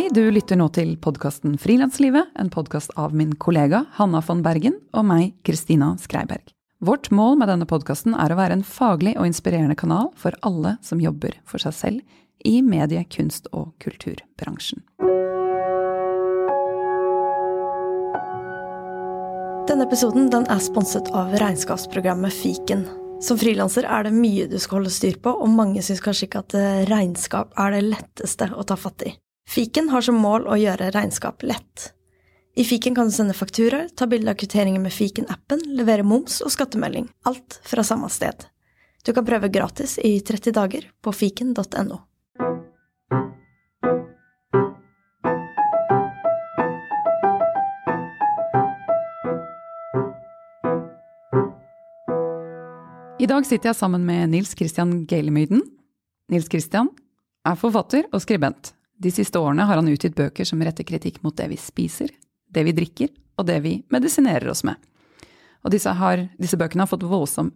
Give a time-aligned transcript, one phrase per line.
[0.00, 4.78] Hei, du lytter nå til podkasten Frilanslivet, en podkast av min kollega Hanna von Bergen
[4.96, 6.54] og meg, Kristina Skreiberg.
[6.80, 10.78] Vårt mål med denne podkasten er å være en faglig og inspirerende kanal for alle
[10.80, 14.80] som jobber for seg selv i medie-, kunst- og kulturbransjen.
[19.68, 22.88] Denne episoden den er sponset av regnskapsprogrammet Fiken.
[23.20, 26.46] Som frilanser er det mye du skal holde styr på, og mange syns kanskje ikke
[26.48, 29.20] at regnskap er det letteste å ta fatt i.
[29.50, 31.88] Fiken har som mål å gjøre regnskap lett.
[32.54, 36.52] I fiken kan du sende fakturaer, ta bilde av kvitteringer med fiken-appen, levere moms og
[36.54, 37.08] skattemelding.
[37.26, 38.46] Alt fra samme sted.
[39.02, 41.98] Du kan prøve gratis i 30 dager på fiken.no.
[53.18, 55.66] I dag sitter jeg sammen med Nils Christian Geilemyden.
[56.30, 56.94] Nils Christian
[57.42, 58.78] er forfatter og skribent.
[59.00, 62.10] De siste årene har han utgitt bøker som retter kritikk mot det vi spiser,
[62.52, 63.08] det vi drikker
[63.40, 64.76] og det vi medisinerer oss med.
[65.64, 67.52] Og disse, har, disse bøkene har fått voldsom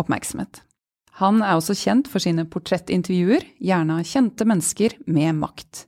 [0.00, 0.62] oppmerksomhet.
[1.20, 5.86] Han er også kjent for sine portrettintervjuer, gjerne av kjente mennesker med makt.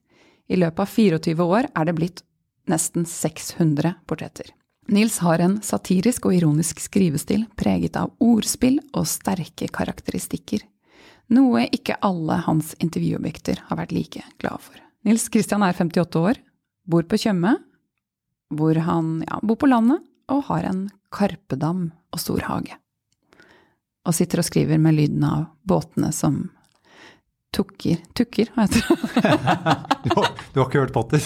[0.48, 2.23] I løpet av 24 år er det blitt
[2.69, 4.53] nesten 600 portretter.
[4.89, 10.64] Nils har en satirisk og ironisk skrivestil preget av ordspill og sterke karakteristikker,
[11.36, 14.88] noe ikke alle hans intervjuobjekter har vært like glade for.
[15.06, 16.41] Nils Kristian er 58 år,
[16.88, 17.54] bor på Tjøme,
[18.54, 22.77] hvor han ja, bor på landet og har en karpedam og stor hage.
[24.08, 26.46] Og sitter og skriver med lyden av båtene som
[27.55, 28.98] tukker Tukker, heter det.
[30.05, 31.24] du, har, du har ikke hørt Potter?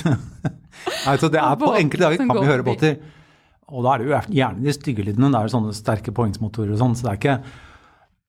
[1.10, 2.96] altså, det er på enkelte dager kan vi høre båter.
[3.72, 5.30] Og da er det jo gjerne de stygge lydene.
[5.32, 6.96] Det er sånne sterke poengsmotorer og sånn.
[6.98, 7.36] Så det er ikke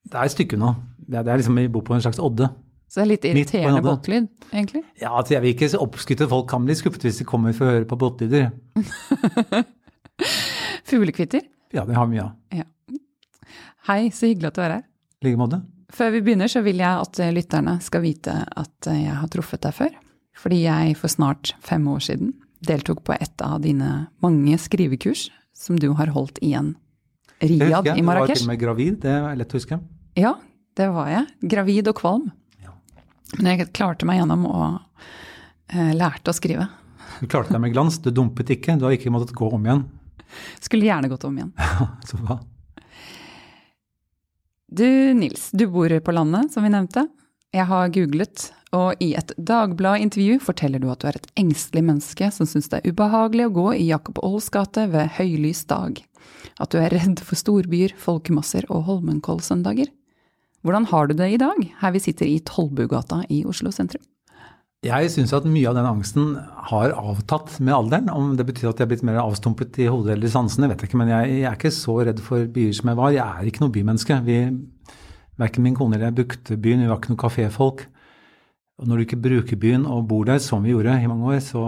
[0.03, 0.73] Det er et stykke nå.
[1.03, 2.47] Det det er liksom vi bor på en slags odde.
[2.93, 4.83] Så det er litt irriterende båtlyd, egentlig?
[5.01, 7.71] Ja, altså jeg vil ikke oppskutte Folk kan bli skuffet hvis de kommer for å
[7.73, 8.51] høre på båtlyder.
[10.91, 11.41] Fuglekvitter?
[11.73, 12.35] Ja, det har vi mye av.
[12.53, 12.67] Ja.
[13.87, 14.83] Hei, så hyggelig at du er her.
[15.23, 15.59] I like måte.
[15.93, 19.73] Før vi begynner, så vil jeg at lytterne skal vite at jeg har truffet deg
[19.79, 19.97] før.
[20.43, 22.35] Fordi jeg for snart fem år siden
[22.69, 23.89] deltok på et av dine
[24.21, 26.75] mange skrivekurs som du har holdt i en
[27.41, 28.05] Riyadh i Marrakech.
[28.05, 29.81] Du var til og med gravid, det er lett å huske.
[30.13, 30.37] Ja,
[30.77, 31.25] det var jeg.
[31.57, 32.31] Gravid og kvalm.
[33.39, 34.65] Men jeg klarte meg gjennom og
[35.73, 36.69] eh, lærte å skrive.
[37.19, 39.85] Du klarte deg med glans, du dumpet ikke, du har ikke måttet gå om igjen.
[40.63, 41.53] Skulle gjerne gått om igjen.
[42.09, 42.39] Så bra.
[44.73, 47.05] Du Nils, du bor på landet, som vi nevnte.
[47.53, 52.29] Jeg har googlet, og i et Dagblad-intervju forteller du at du er et engstelig menneske
[52.33, 56.01] som syns det er ubehagelig å gå i Jakob Aahls gate ved høylys dag.
[56.57, 59.93] At du er redd for storbyer, folkemasser og Holmenkollsøndager.
[60.63, 64.03] Hvordan har du det i dag, her vi sitter i Tollbugata i Oslo sentrum?
[64.83, 66.37] Jeg syns at mye av den angsten
[66.69, 68.09] har avtatt med alderen.
[68.11, 70.91] Om det betyr at jeg er blitt mer avstumpet i hodet eller sansene, vet jeg
[70.91, 70.99] ikke.
[70.99, 73.15] Men jeg, jeg, er ikke så redd for byer som jeg var.
[73.15, 74.19] Jeg er ikke noe bymenneske.
[74.27, 74.39] Vi,
[75.41, 77.85] Verken min kone eller jeg brukte byen, vi var ikke noen kaféfolk.
[78.79, 81.39] Og når du ikke bruker byen og bor der, som vi gjorde i mange år,
[81.43, 81.63] så,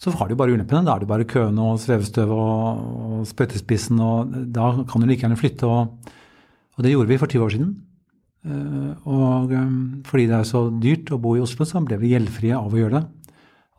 [0.00, 0.82] så har du bare ulempene.
[0.86, 5.26] Da er det bare køene og svevestøv og, og spyttespissen, og da kan du like
[5.26, 5.68] gjerne flytte.
[5.68, 6.22] og
[6.74, 7.74] og det gjorde vi for 20 år siden.
[8.44, 9.76] Eh, og eh,
[10.08, 12.80] fordi det er så dyrt å bo i Oslo, så ble vi gjeldfrie av å
[12.80, 13.32] gjøre det.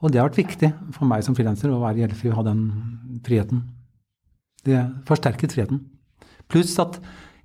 [0.03, 2.63] Og det har vært viktig for meg som frilanser å være gjeldfri og ha den
[3.25, 3.63] friheten.
[4.65, 5.83] Det forsterket friheten.
[6.51, 6.97] Pluss at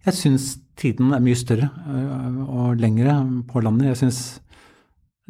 [0.06, 3.18] jeg syns tiden er mye større eh, og lengre
[3.50, 3.90] på landet.
[3.92, 4.22] Jeg syns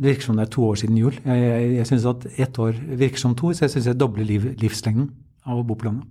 [0.01, 1.17] det virker som det er to år siden jul.
[1.27, 4.25] Jeg, jeg, jeg syns at ett år virker som to, så jeg syns jeg dobler
[4.25, 5.11] liv, livslengden
[5.45, 6.07] av å bo på landet.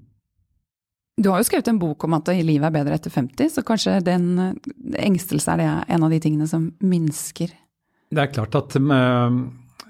[1.19, 3.97] Du har jo skrevet en bok om at livet er bedre etter 50, så kanskje
[4.05, 4.29] den
[4.95, 7.51] engstelse er det en av de tingene som minsker?
[8.09, 9.39] Det er klart at uh,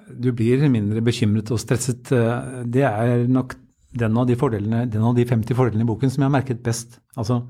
[0.10, 2.10] du blir mindre bekymret og stresset.
[2.10, 3.54] Uh, det er nok
[4.00, 7.00] den av, de den av de 50 fordelene i boken som jeg har merket best.
[7.18, 7.44] Altså,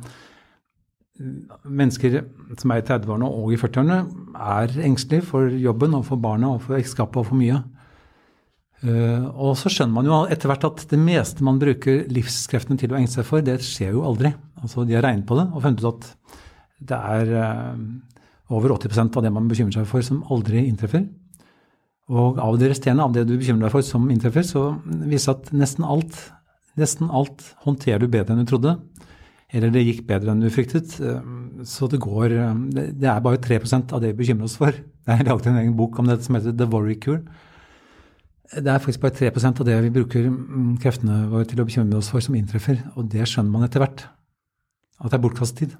[1.67, 2.21] mennesker
[2.59, 3.99] som er i 30-årene og i 40-årene,
[4.39, 7.59] er engstelige for jobben og for barna og for ekteskapet og for mye.
[8.79, 12.93] Uh, og så skjønner man jo etter hvert at det meste man bruker livskreftene til
[12.93, 14.31] å engste seg for, det skjer jo aldri.
[14.63, 16.37] Altså De har regnet på det og funnet ut at
[16.89, 17.81] det er uh,
[18.55, 21.03] over 80% av det man bekymrer seg for, som aldri inntreffer.
[22.09, 24.63] Og av det resterende av det du bekymrer deg for som inntreffer, så
[25.11, 26.15] viser at nesten alt,
[26.79, 28.77] nesten alt håndterer du bedre enn du trodde.
[29.51, 30.95] Eller det gikk bedre enn du fryktet.
[31.03, 31.19] Uh,
[31.67, 32.31] så det går
[32.71, 34.71] Det er bare 3% av det vi bekymrer oss for.
[34.71, 37.25] Jeg har laget en egen bok om det som heter The Worry Cure
[38.49, 41.99] det er faktisk bare 3% av det vi bruker mm, kreftene våre til å bekymre
[41.99, 42.79] oss for, som inntreffer.
[42.97, 44.07] Og det skjønner man etter hvert.
[44.99, 45.75] At det er bortkastet tid.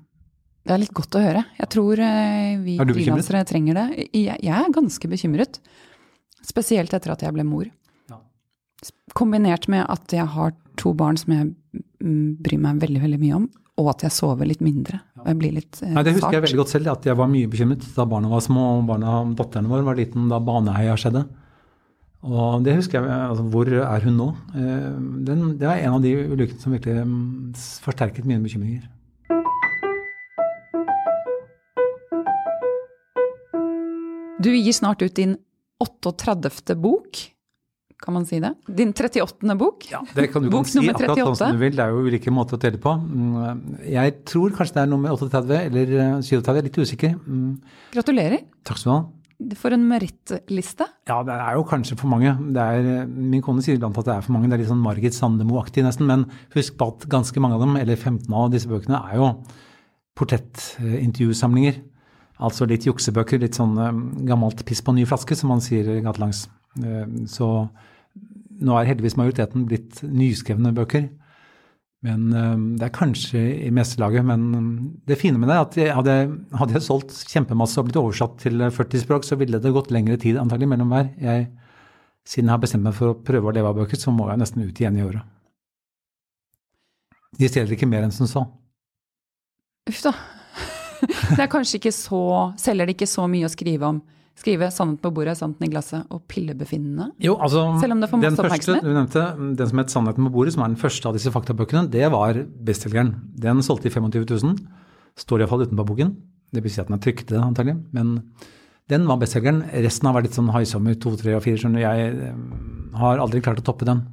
[0.68, 1.42] Det er litt godt å høre.
[1.58, 3.88] Jeg tror eh, vi frilansere trenger det.
[4.14, 5.58] Jeg, er ganske bekymret.
[6.46, 7.72] Spesielt etter at jeg ble mor.
[9.18, 13.40] Kombinert med at jeg har to barn som jeg mm, bryr meg veldig, veldig mye
[13.40, 13.50] om,
[13.82, 15.02] og at jeg sover litt mindre.
[15.24, 17.32] Og jeg blir litt eh, Nei, Det husker jeg veldig godt selv, at jeg var
[17.34, 21.26] mye bekymret da barna var små og barna, datteren vår var liten da Baneheia skjedde.
[22.24, 24.30] Og det husker jeg, altså Hvor er hun nå?
[24.52, 24.96] Eh,
[25.28, 27.54] Den, det er en av de ulykkene som virkelig mm,
[27.86, 28.88] forsterket mine bekymringer.
[34.40, 35.36] Du gir snart ut din
[35.84, 36.76] 38.
[36.80, 37.20] bok,
[38.00, 38.54] kan man si det?
[38.72, 39.56] Din 38.
[39.60, 39.84] bok?
[39.92, 41.76] Ja, det kan du Bok kan si akkurat sånn som du vil.
[41.76, 42.94] Det er jo ulike måter å telle på.
[42.96, 47.16] Mm, Jeg tror kanskje det er nummer 38 eller eh, 37, jeg er litt usikker.
[47.28, 47.52] Mm,
[47.96, 48.46] Gratulerer.
[48.68, 49.02] Takk skal du ha.
[49.56, 50.84] For en merittliste.
[51.08, 52.34] Ja, det er jo kanskje for mange.
[52.60, 54.50] Er, min kone sier iblant at det er for mange.
[54.52, 56.10] Det er litt sånn Margit Sandemo-aktig nesten.
[56.10, 56.26] Men
[56.58, 59.30] husk på at ganske mange av dem, eller 15 av disse bøkene, er jo
[60.20, 61.80] portrettintervjusamlinger.
[62.40, 66.46] Altså litt juksebøker, litt sånn eh, gammelt piss på ny flaske, som man sier gatelangs.
[66.80, 67.48] Eh, Så
[68.60, 71.08] nå er heldigvis majoriteten blitt nyskrevne bøker.
[72.06, 74.26] Men eh, det er kanskje i mesterlaget.
[74.28, 74.68] Men eh,
[75.10, 76.18] det fine med det er at hadde,
[76.62, 80.20] hadde jeg solgt kjempemasse og blitt oversatt til 40 språk, så ville det gått lengre
[80.22, 81.12] tid antagelig mellom hver.
[81.20, 81.50] Jeg,
[82.28, 84.42] siden jeg har bestemt meg for å prøve å leve av bøker, så må jeg
[84.42, 85.36] nesten ut igjen i året.
[87.40, 88.46] De stjeler ikke mer enn som så.
[89.90, 90.16] Uff da.
[91.36, 92.20] Det er kanskje ikke så
[92.60, 94.02] Selger det ikke så mye å skrive om?
[94.40, 97.12] Skrive 'Sannheten på bordet, sannheten i glasset' og 'Pillebefinnende'?
[97.20, 98.84] Jo, altså, Selv om det får den masse første oppmerksomhet?
[98.84, 101.92] du nevnte, den som het 'Sannheten på bordet', som er den første av disse faktabøkene,
[101.92, 102.34] det var
[102.66, 103.16] bestselgeren.
[103.36, 104.56] Den solgte i 25 000.
[105.18, 106.16] Står iallfall utenpå boken.
[106.54, 107.84] Det vil si at den er trykket, antagelig.
[107.92, 108.24] Men
[108.90, 109.64] den var bestselgeren.
[109.74, 111.58] Resten har vært litt sånn haisommer, to, tre og fire.
[111.58, 111.84] Skjønner.
[111.84, 114.08] Jeg eh, har aldri klart å toppe den.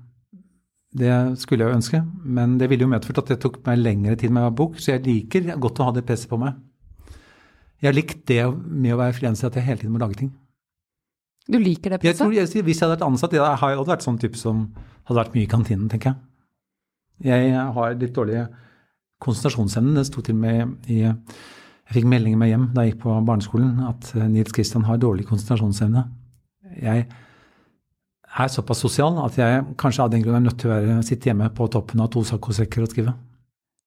[0.97, 4.17] Det skulle jeg jo ønske, men det ville jo medført at det tok meg lengre
[4.17, 6.57] tid med bok, så jeg liker godt å ha det presset på meg.
[7.83, 10.31] Jeg har likt det med å være frilanser, at jeg hele tiden må lage ting.
[11.47, 12.33] Du liker det presset?
[12.35, 14.65] jeg, hvis jeg hadde vært ansatt, jeg jeg hadde vært sånn type som
[15.07, 16.23] hadde vært mye i kantinen, tenker jeg.
[17.27, 18.43] Jeg har litt dårlig
[19.23, 19.95] konsentrasjonsevne.
[19.97, 23.77] Det sto til med i Jeg fikk meldinger med hjem da jeg gikk på barneskolen
[23.87, 26.03] at eh, Nils Kristian har dårlig konsentrasjonsevne.
[26.83, 30.97] Jeg er såpass sosial at jeg kanskje av den grunn er nødt til å være,
[31.07, 33.15] sitte hjemme på toppen av to saccosekker og skrive.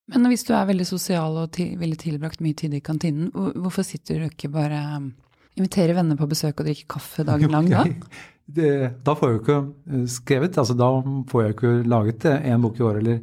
[0.10, 3.86] Men hvis du er veldig sosial og til, ville tilbrakt mye tid i kantinen, hvorfor
[3.86, 5.12] sitter du ikke bare um,
[5.60, 7.82] Inviterer venner på besøk og drikker kaffe dagen lang da?
[8.50, 8.70] Det,
[9.04, 9.58] da får jeg jo ikke
[9.92, 10.88] eh, skrevet, altså da
[11.30, 13.20] får jeg jo ikke laget én en bok i året eller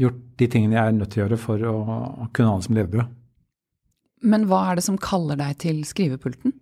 [0.00, 1.76] gjort de tingene jeg er nødt til å gjøre for å
[2.34, 3.14] kunne ha det som levebrød.
[4.26, 6.56] Men hva er det som kaller deg til skrivepulten?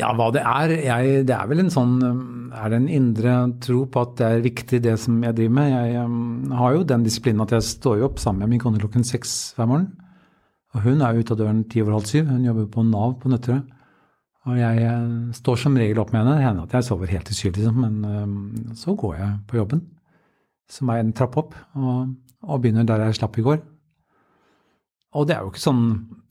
[0.00, 0.72] Ja, hva det er?
[0.80, 2.20] Jeg, det er vel en sånn um,
[2.56, 5.72] Er det en indre tro på at det er viktig det som jeg driver med?
[5.74, 8.80] Jeg um, har jo den disiplinen at jeg står jo opp sammen med min kone
[8.80, 9.90] klokken seks hver morgen.
[10.74, 12.30] Og hun er jo ute av døren ti over halv syv.
[12.30, 13.60] Hun jobber på Nav på Nøtterøy.
[14.48, 16.38] Og jeg eh, står som regel opp med henne.
[16.38, 17.82] Det hender at jeg sover helt til syv, liksom.
[17.84, 18.38] Men um,
[18.78, 19.82] så går jeg på jobben,
[20.70, 22.14] som er en trapp opp, og,
[22.46, 23.60] og begynner der jeg slapp i går.
[25.18, 25.84] Og det er jo ikke sånn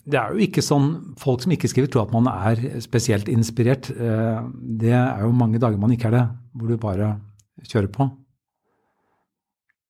[0.10, 0.88] det er jo ikke sånn
[1.22, 3.90] folk som ikke skriver, tror at man er spesielt inspirert.
[3.94, 4.40] Eh,
[4.80, 6.26] Det er jo mange dager man ikke er det,
[6.56, 7.20] hvor du bare
[7.68, 8.10] kjører på.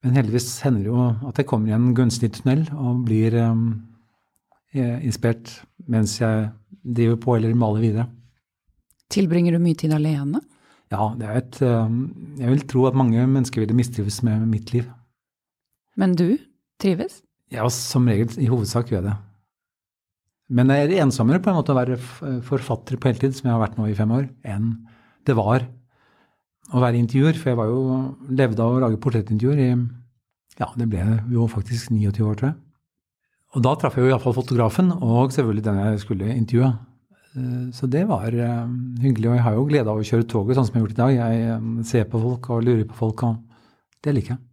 [0.04, 5.00] Men heldigvis hender det jo at jeg kommer i en gunstig tunnel og blir eh,
[5.04, 5.52] inspirert
[5.88, 6.52] mens jeg
[6.84, 8.08] driver på eller maler videre.
[9.12, 10.40] Tilbringer du mye tid alene?
[10.90, 11.96] Ja, det er et eh,
[12.40, 14.88] Jeg vil tro at mange mennesker ville mistrives med mitt liv.
[15.98, 16.38] Men du
[16.80, 17.22] trives?
[17.52, 19.18] Ja, som regel, i hovedsak gjør jeg det.
[20.50, 21.98] Men det er ensommere på en måte å være
[22.46, 24.72] forfatter på heltid, som jeg har vært nå i fem år, enn
[25.30, 25.68] det var
[26.74, 27.38] å være intervjuer.
[27.38, 27.84] For jeg var jo,
[28.34, 29.70] levde av å lage portrettintervjuer i
[30.60, 32.58] ja, det ble jo faktisk 29 år, tror jeg.
[33.56, 36.72] Og da traff jeg jo iallfall fotografen, og selvfølgelig den jeg skulle intervjue.
[37.38, 40.58] Eh, Så det var eh, hyggelig, og jeg har jo glede av å kjøre toget,
[40.58, 41.14] sånn som jeg har gjort i dag.
[41.16, 43.40] Jeg eh, ser på folk og lurer på folk, og
[44.06, 44.44] det liker jeg.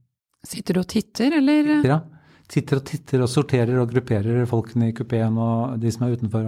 [0.47, 1.73] Sitter du og titter, eller?
[1.75, 2.01] Titter, ja.
[2.47, 6.47] Sitter og titter og sorterer og grupperer folkene i kupeen og de som er utenfor.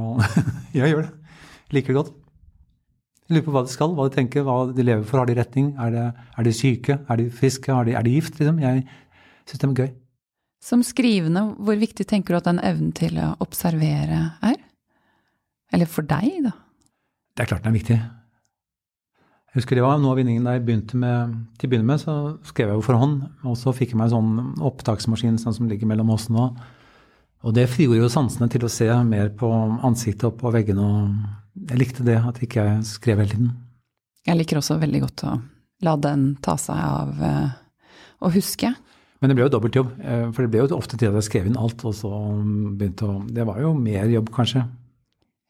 [0.76, 1.36] Jeg gjør det.
[1.74, 2.12] Liker det godt.
[3.28, 5.20] Jeg lurer på hva de skal, hva de tenker, hva de lever for.
[5.20, 5.72] Har de retning?
[5.76, 6.04] Er, det,
[6.38, 7.00] er de syke?
[7.10, 7.72] Er de friske?
[7.74, 8.38] Er de, er de gift?
[8.38, 8.62] Liksom?
[8.62, 8.86] Jeg
[9.42, 9.90] syns det er gøy.
[10.64, 14.56] Som skrivende, hvor viktig tenker du at den evnen til å observere er?
[15.74, 16.54] Eller for deg, da?
[17.36, 17.98] Det er klart den er viktig.
[19.48, 22.02] Jeg husker det var noe av vinningen da jeg begynte med Til å begynne med
[22.02, 22.14] så
[22.46, 25.70] skrev jeg jo for hånd, og så fikk jeg meg en sånn opptaksmaskin sånn som
[25.70, 26.50] ligger mellom oss nå.
[27.46, 29.48] Og det frigjorde jo sansene til å se mer på
[29.86, 30.82] ansiktet og på veggene.
[30.84, 33.54] og Jeg likte det, at ikke jeg skrev hele tiden.
[34.26, 35.36] Jeg liker også veldig godt å
[35.86, 37.54] la den ta seg av eh,
[38.20, 38.72] å huske.
[39.22, 41.48] Men det ble jo dobbeltjobb, eh, for det ble jo ofte til at jeg skrev
[41.48, 44.66] inn alt, og så begynte å Det var jo mer jobb, kanskje.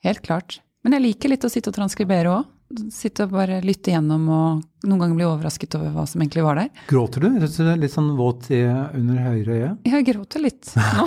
[0.04, 0.60] Helt klart.
[0.84, 2.46] Men jeg liker litt å sitte og transkribere òg.
[2.94, 6.58] Sitte og bare lytte gjennom og noen ganger bli overrasket over hva som egentlig var
[6.60, 6.68] der.
[6.88, 7.28] Gråter du?
[7.42, 8.60] Syns du det er Litt sånn våt i,
[8.98, 9.70] under høyre øye?
[9.90, 11.06] Jeg gråter litt nå.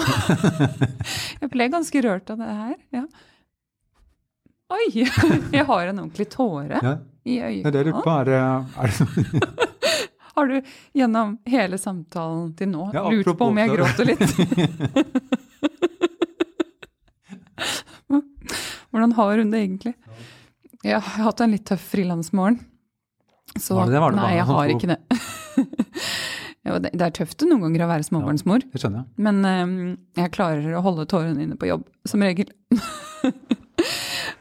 [1.41, 2.75] jeg ble ganske rørt av det her.
[2.97, 3.05] Ja.
[4.71, 4.85] Oi!
[5.57, 6.93] Jeg har en ordentlig tåre Ja.
[7.27, 8.11] i Det er det jeg lurer på.
[8.21, 8.39] Er, det-
[8.79, 9.69] er det
[10.35, 10.61] Har du
[10.95, 14.23] gjennom hele samtalen til nå Ja, lurt på om jeg gråter litt?
[18.91, 19.93] Hvordan har hun det egentlig?
[20.81, 22.59] Jeg har hatt en litt tøff frilansmorgen.
[23.59, 24.01] Så Var det det?
[24.01, 24.99] Var det nei, jeg har ikke det.
[26.61, 26.91] Jo, det.
[26.93, 29.07] Er tøft noen ganger å være småbarnsmor, Det skjønner jeg.
[29.25, 29.71] men um,
[30.19, 32.51] jeg klarer å holde tårene inne på jobb, som regel.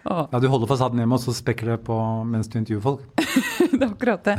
[0.05, 1.97] Ja, Du holder fasaden hjemme, og så spekker det på
[2.29, 3.03] mens du intervjuer folk?
[3.73, 4.37] det er akkurat det.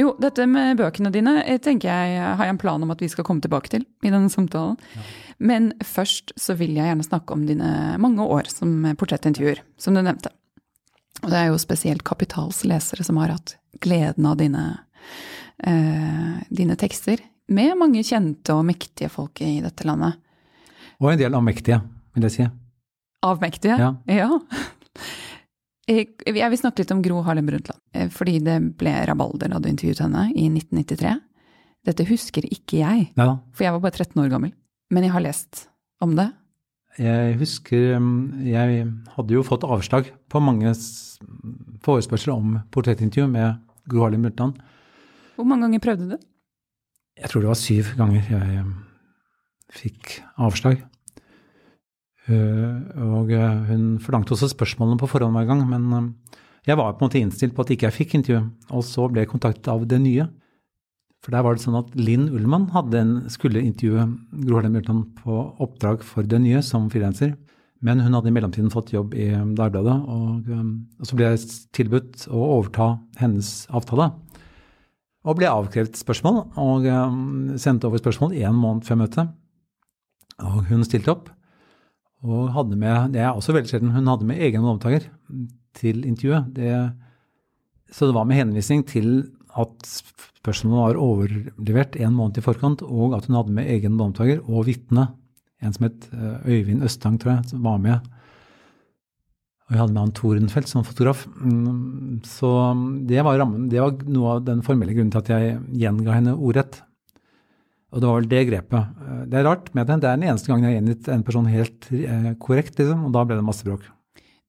[0.00, 3.08] Jo, dette med bøkene dine eh, tenker jeg har jeg en plan om at vi
[3.12, 4.78] skal komme tilbake til i denne samtalen.
[5.40, 7.70] Men først så vil jeg gjerne snakke om dine
[8.02, 10.32] mange år som portrettintervjuer, som du nevnte.
[11.24, 14.64] Og det er jo spesielt Kapitals lesere som har hatt gleden av dine,
[15.64, 20.20] eh, dine tekster, med mange kjente og mektige folk i dette landet.
[21.00, 21.80] Og en del avmektige,
[22.14, 22.46] vil jeg si.
[23.26, 23.80] Avmektige?
[23.80, 23.94] Ja.
[24.06, 24.30] ja.
[25.90, 29.58] Jeg jeg vil snakke litt om Gro Harlem Brundtland, eh, fordi det ble rabalder da
[29.58, 31.16] du intervjuet henne i 1993.
[31.88, 33.26] Dette husker ikke jeg, ja.
[33.50, 34.52] for jeg var bare 13 år gammel.
[34.90, 35.66] Men jeg har lest
[36.02, 36.30] om det.
[36.98, 40.72] Jeg husker um, jeg hadde jo fått avslag på mange
[41.84, 44.58] forespørsler om portrettintervju med Gro Harlem Brundtland.
[45.36, 46.26] Hvor mange ganger prøvde du?
[47.20, 48.74] Jeg tror det var syv ganger jeg um,
[49.72, 50.82] fikk avslag.
[52.26, 52.82] Uh,
[53.14, 56.10] og uh, hun forlangte også spørsmålene på forhånd hver gang, men um,
[56.66, 58.42] jeg var på en måte innstilt på at ikke jeg fikk intervju.
[58.74, 60.26] Og så ble jeg kontaktet av Det Nye.
[61.20, 64.06] For der var det sånn at Linn Ullmann en, skulle intervjue
[64.46, 67.34] Gro Harlem Brundtland på oppdrag for Det Nye som frilanser.
[67.84, 71.46] Men hun hadde i mellomtiden fått jobb i Dagbladet, og, um, og så ble jeg
[71.76, 74.10] tilbudt å overta hennes avtale.
[75.24, 79.32] Og ble avkrevd spørsmål, og um, sendte over spørsmål én måned før møtet.
[80.44, 81.30] Og hun stilte opp,
[82.20, 83.94] og hadde med Det er også veldig sjelden.
[83.96, 85.08] Hun hadde med egen låntaker
[85.76, 86.52] til intervjuet.
[86.56, 86.72] Det,
[87.92, 89.22] så det var med henvisning til
[89.62, 89.88] at
[90.40, 94.66] spørsmålet var overlevert en måned i forkant, og at hun hadde med egen låntaker og
[94.68, 95.08] vitne.
[95.60, 98.06] En som het eh, Øyvind Østang, tror jeg, som var med.
[99.68, 101.26] Og jeg hadde med han Torenfeldt som fotograf.
[101.38, 102.48] Mm, Så
[103.06, 103.68] det var rammen.
[103.70, 106.80] Det var noe av den formelle grunnen til at jeg gjenga henne ordrett.
[107.92, 108.96] Og det var vel det grepet.
[109.06, 110.00] Eh, Det er rart med det.
[110.00, 113.12] Det er den eneste gangen jeg har gjengitt en person helt eh, korrekt, liksom, og
[113.12, 113.84] da ble det masse bråk.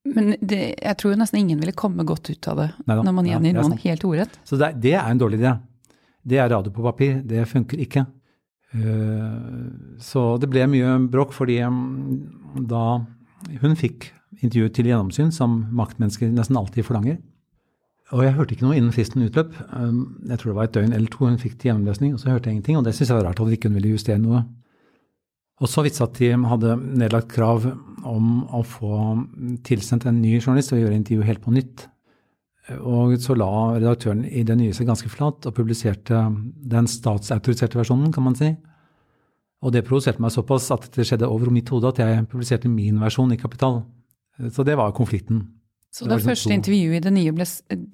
[0.04, 3.02] Men det, jeg tror nesten ingen ville komme godt ut av det Neida.
[3.06, 3.80] når man gjengir noen sant.
[3.84, 4.38] helt ordrett.
[4.44, 5.52] Så det, er- det er en dårlig idé.
[6.26, 7.20] Det er radio på papir.
[7.26, 8.06] Det funker ikke.
[8.74, 12.84] Eh, Så det ble mye bråk fordi da
[13.60, 14.10] hun fikk
[14.42, 17.18] intervjuet til gjennomsyn, som maktmennesker nesten alltid forlanger.
[18.12, 19.52] Og jeg hørte ikke noe innen fristen utløp.
[19.72, 22.28] Um, Jeg tror det var et døgn eller to hun fikk til gjennomløsning, og så
[22.32, 22.76] hørte jeg ingenting.
[22.76, 24.44] Og det syntes jeg var rart at hun ikke ville justere noe.
[25.62, 27.64] Og så vidt at de hadde nedlagt krav
[28.04, 28.98] om å få
[29.66, 31.86] tilsendt en ny journalist og gjøre intervjuet helt på nytt.
[32.78, 36.20] Og så la redaktøren i det nye seg ganske flat og publiserte
[36.72, 38.52] den statsautoriserte versjonen, kan man si.
[39.62, 43.00] Og det provoserte meg såpass at det skjedde over mitt hode at jeg publiserte min
[43.02, 43.82] versjon i Kapital.
[44.50, 45.44] Så det var konflikten.
[45.92, 47.44] Så Det det, liksom første to- intervjuet i det nye ble,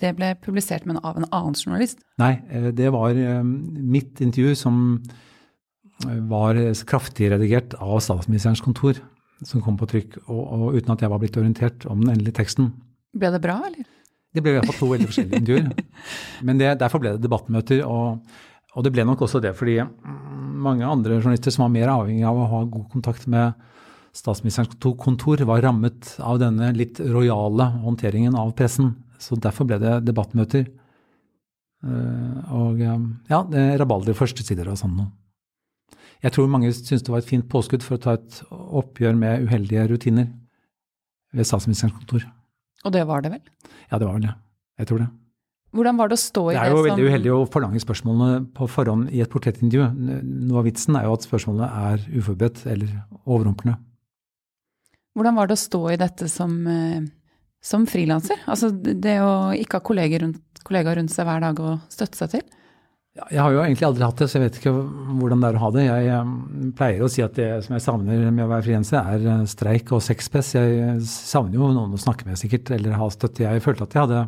[0.00, 1.98] det ble publisert, men av en annen journalist.
[2.18, 5.02] Nei, eh, det var eh, mitt intervju som
[6.06, 6.54] eh, var
[6.86, 9.00] kraftig redigert av statsministerens kontor,
[9.46, 12.38] som kom på trykk, og, og uten at jeg var blitt orientert om den endelige
[12.40, 12.72] teksten.
[13.14, 13.86] Ble det bra, eller?
[14.34, 15.68] Det ble i hvert fall to veldig forskjellige intervjuer.
[16.46, 18.18] Men det, derfor ble det debattmøter, og,
[18.74, 19.78] og det ble nok også det fordi
[20.58, 23.54] mange andre journalister som var mer avhengig av å ha god kontakt med
[24.18, 28.96] statsministerens kontor- var rammet av denne litt rojale håndteringen av pressen.
[29.22, 30.66] Så derfor ble det debattmøter.
[31.86, 35.12] Eh, Og ja, er rabalder første sider og sånn noe.
[36.24, 39.46] Jeg tror mange syntes det var et fint påskudd for å ta et oppgjør med
[39.46, 40.26] uheldige rutiner
[41.36, 42.26] ved statsministerens kontor.
[42.86, 43.42] Og det var det vel?
[43.90, 44.34] Ja, det var vel det.
[44.78, 45.08] Jeg tror det.
[45.76, 47.82] Hvordan var det å stå i Det det, er jo som veldig uheldig å forlange
[47.82, 49.88] spørsmålene på forhånd i et portrettintervju.
[50.48, 52.94] Noe av vitsen er jo at spørsmålene er uforberedt eller
[53.26, 53.76] overrumplende.
[55.18, 57.02] Hvordan var det å stå i dette som, eh,
[57.60, 58.40] som frilanser?
[58.46, 62.30] Altså det å ikke ha kollegaer rundt, kollegaer rundt seg hver dag å støtte seg
[62.36, 62.46] til?
[63.18, 64.72] Jeg har jo egentlig aldri hatt det, så jeg vet ikke
[65.18, 65.84] hvordan det er å ha det.
[65.86, 66.28] Jeg eh,
[66.78, 69.90] pleier å si at det som jeg savner med å være frilanser, er eh, streik
[69.96, 70.52] og sexpress.
[70.54, 73.46] Jeg savner jo noen å snakke med sikkert, eller ha støtte.
[73.46, 74.22] Jeg følte at jeg hadde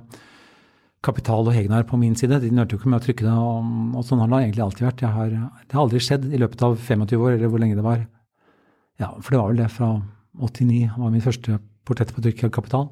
[1.07, 2.43] Kapital og Hegnar på min side.
[2.43, 5.05] De nølte jo ikke med å trykke det, og, sånn har det egentlig alltid vært.
[5.15, 8.03] Har, det har aldri skjedd i løpet av 25 år, eller hvor lenge det var.
[9.01, 9.95] Ja, for det var vel det fra
[10.41, 12.91] 89 var min første portrett på av Kapital.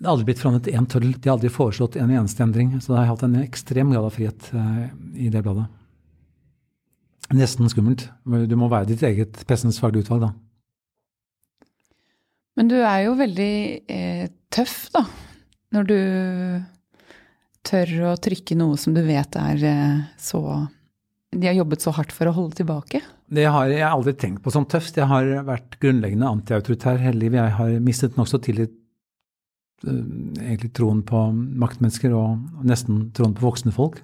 [0.00, 1.12] Det har aldri blitt forandret én tøddel.
[1.20, 2.72] De har aldri foreslått en eneste endring.
[2.80, 5.66] Så det har hatt en ekstrem grad av frihet uh, i det bladet.
[7.36, 8.06] Nesten skummelt.
[8.24, 10.30] Du må være ditt eget pressens faglige utvalg, da.
[12.58, 13.52] Men du er jo veldig
[13.92, 15.04] eh, tøff, da.
[15.76, 16.00] Når du
[17.68, 20.40] tør å trykke noe som du vet er eh, så
[21.30, 23.04] De har jobbet så hardt for å holde tilbake?
[23.30, 24.96] Det har jeg aldri tenkt på som tøft.
[24.98, 27.44] Jeg har vært grunnleggende antiautoritær hele livet.
[27.44, 28.79] Jeg har mistet nokså tillit
[29.84, 34.02] egentlig troen på maktmennesker og nesten troen på voksne folk.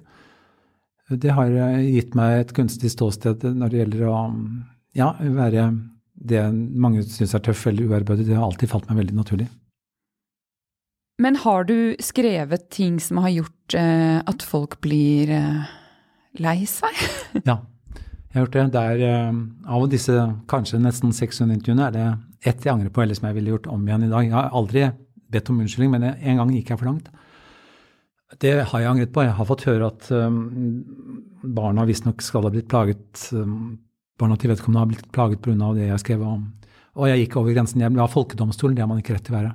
[1.07, 1.53] Det har
[1.85, 4.17] gitt meg et kunstig ståsted når det gjelder å
[4.97, 5.69] ja, være
[6.17, 8.25] det mange syns er tøff eller uærbødig.
[8.27, 9.47] Det har alltid falt meg veldig naturlig.
[11.21, 15.71] Men har du skrevet ting som har gjort eh, at folk blir eh,
[16.41, 16.93] lei seg?
[17.49, 18.65] ja, jeg har gjort det.
[18.75, 20.17] det er, eh, av disse
[20.49, 22.07] kanskje nesten 600 intervjuene er det
[22.51, 24.27] ett jeg angrer på, eller som jeg ville gjort om igjen i dag.
[24.27, 24.85] Jeg har aldri
[25.31, 27.09] bedt om unnskyldning, men en gang gikk jeg for langt.
[28.43, 29.23] Det har jeg angret på.
[29.23, 30.39] Jeg har fått høre at um,
[31.43, 33.77] barna visstnok skal ha blitt plaget um,
[34.17, 35.73] Barna til vedkommende har blitt plaget pga.
[35.77, 36.47] det jeg skrev om.
[36.97, 37.83] Og jeg gikk over grensen.
[37.83, 39.51] Jeg var folkedomstolen, det har man ikke rett til å være.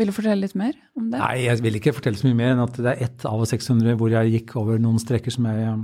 [0.00, 1.18] Vil du fortelle litt mer om det?
[1.20, 3.98] Nei, jeg vil ikke fortelle så mye mer enn at det er ett av 600
[4.00, 5.74] hvor jeg gikk over noen streker som jeg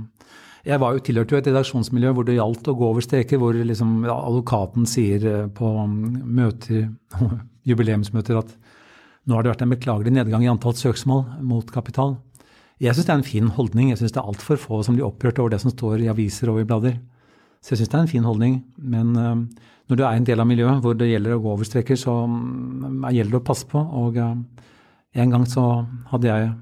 [0.67, 3.53] Jeg var jo tilhørte jo et redaksjonsmiljø hvor det gjaldt å gå over streker, hvor
[3.53, 6.89] liksom advokaten sier eh, på møter,
[7.67, 8.53] jubileumsmøter at
[9.27, 12.15] nå har det vært en beklagelig nedgang i antall søksmål mot kapital.
[12.79, 13.89] Jeg syns det er en fin holdning.
[13.91, 16.51] Jeg syns det er altfor få som blir opprørt over det som står i aviser
[16.53, 16.99] og i blader.
[17.59, 18.61] Så jeg syns det er en fin holdning.
[18.77, 21.67] Men uh, når du er en del av miljøet hvor det gjelder å gå over
[21.67, 23.81] streker, så um, gjelder det å passe på.
[23.81, 24.37] Og uh,
[25.17, 25.65] en gang så
[26.13, 26.53] hadde jeg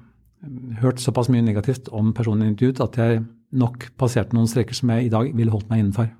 [0.80, 3.24] hørt såpass mye negativt om personen intervjuet at jeg
[3.56, 6.10] nok passerte noen streker som jeg i dag ville holdt meg innenfor.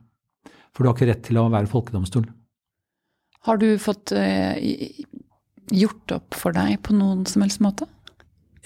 [0.76, 2.28] For du har ikke rett til å være folkedomstol.
[3.46, 4.56] Har du fått uh,
[5.70, 7.86] gjort opp for deg på noen som helst måte?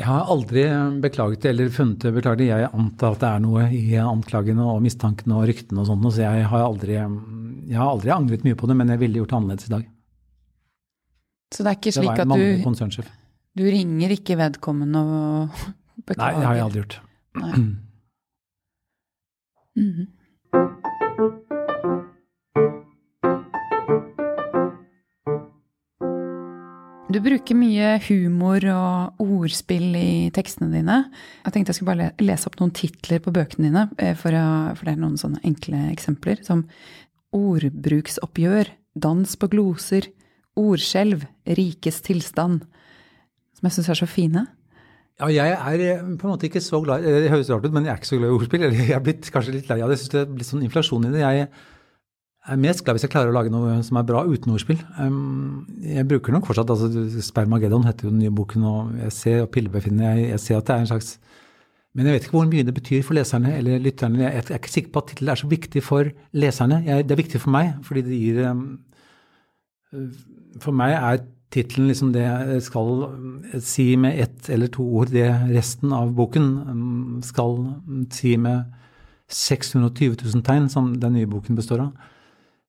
[0.00, 0.62] Jeg har aldri
[1.02, 2.46] beklaget det eller funnet det beklagelig.
[2.48, 6.22] Jeg antar at det er noe i anklagene og mistankene og ryktene og sånt, så
[6.24, 9.38] jeg har, aldri, jeg har aldri angret mye på det, men jeg ville gjort det
[9.40, 9.84] annerledes i dag.
[11.50, 13.10] Så det er ikke slik at du,
[13.60, 15.60] du ringer ikke vedkommende og
[16.08, 16.22] beklager?
[16.22, 16.98] Nei, det har jeg aldri gjort.
[17.44, 17.54] Nei.
[19.80, 20.06] Mm -hmm.
[27.10, 30.98] Du bruker mye humor og ordspill i tekstene dine.
[31.42, 34.86] Jeg tenkte jeg skulle bare lese opp noen titler på bøkene dine, for, for, for
[34.86, 36.44] det er noen sånne enkle eksempler.
[36.46, 36.68] Som
[37.34, 38.70] ordbruksoppgjør,
[39.02, 40.06] dans på gloser,
[40.60, 41.26] ordskjelv,
[41.58, 42.62] rikes tilstand.
[43.58, 44.46] Som jeg syns er så fine.
[45.20, 47.84] Ja, jeg er eh, på en måte ikke så glad Det høres rart ut, men
[47.84, 48.68] jeg er ikke så glad i ordspill.
[48.70, 49.98] Jeg er blitt kanskje litt lei av det.
[49.98, 51.26] Jeg syns det er blitt sånn inflasjon i det.
[51.26, 51.50] Jeg
[52.50, 54.80] er mest glad hvis jeg klarer å lage noe som er bra uten ordspill.
[55.86, 56.88] Jeg bruker nok fortsatt altså
[57.24, 60.68] Spermageddon heter jo den nye boken, og jeg ser og pillebefinner jeg, jeg ser at
[60.68, 61.10] det er en slags
[61.94, 64.22] Men jeg vet ikke hvor mye det betyr for leserne eller lytterne.
[64.22, 66.82] Jeg er ikke sikker på at tittelen er så viktig for leserne.
[66.86, 68.36] Jeg, det er viktig for meg, fordi det gir
[70.62, 73.08] For meg er tittelen liksom det jeg skal
[73.66, 76.46] si med ett eller to ord, det resten av boken
[77.26, 77.56] skal
[78.14, 78.70] si med
[79.30, 82.08] 620 000 tegn, som den nye boken består av.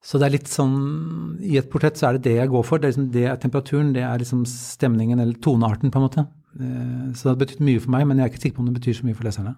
[0.01, 0.77] Så det er litt sånn
[1.45, 2.81] I et portrett så er det det jeg går for.
[2.81, 6.27] Det er, liksom, det er temperaturen, det er liksom stemningen eller tonearten, på en måte.
[6.57, 8.71] Eh, så det har betydd mye for meg, men jeg er ikke sikker på om
[8.71, 9.55] det betyr så mye for leserne.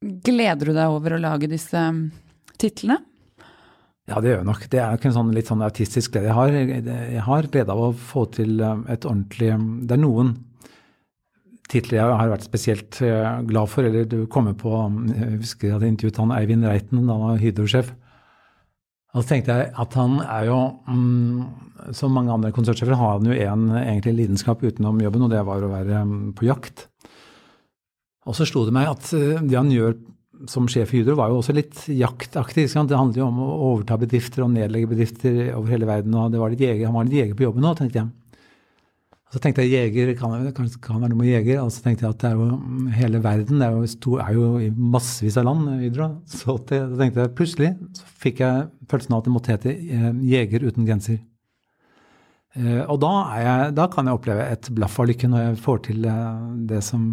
[0.00, 2.06] Gleder du deg over å lage disse um,
[2.60, 3.02] titlene?
[4.08, 4.62] Ja, det gjør jeg nok.
[4.72, 6.54] Det er ikke en sånn litt sånn autistisk glede jeg har.
[6.56, 10.32] Jeg har glede av å få til um, et ordentlig um, Det er noen
[11.70, 14.72] titler jeg har vært spesielt uh, glad for, eller du kommer på
[15.12, 17.92] Jeg husker jeg hadde intervjuet han Eivind Reiten, da han var Hydro-sjef.
[19.10, 23.26] Og så tenkte jeg at han er jo, mm, som mange andre konsertsjefer, har han
[23.26, 26.86] jo en egentlig lidenskap utenom jobben, og det var å være mm, på jakt.
[28.28, 29.96] Og så slo det meg at eh, det han gjør
[30.48, 32.68] som sjef i Hydro, var jo også litt jaktaktig.
[32.70, 36.14] Det handler jo om å overta bedrifter og nedlegge bedrifter over hele verden.
[36.16, 38.08] og det var litt jeger, Han var litt jeger på jobben nå, tenkte jeg.
[39.30, 41.60] Og så tenkte jeg jeger kan, kan, kan være noe med jeger.
[41.62, 44.34] Og så tenkte jeg at det er jo hele verden det er jo, stor, er
[44.34, 45.68] jo i massevis av land.
[45.84, 46.08] Hydro.
[46.26, 49.76] Så det, da tenkte jeg plutselig så fikk jeg følelsen av at det måtte hete
[49.78, 51.20] eh, Jeger uten grenser.
[52.58, 55.82] Eh, og da, jeg, da, kan jeg oppleve et blaff av lykke når jeg får
[55.86, 57.04] til eh, det som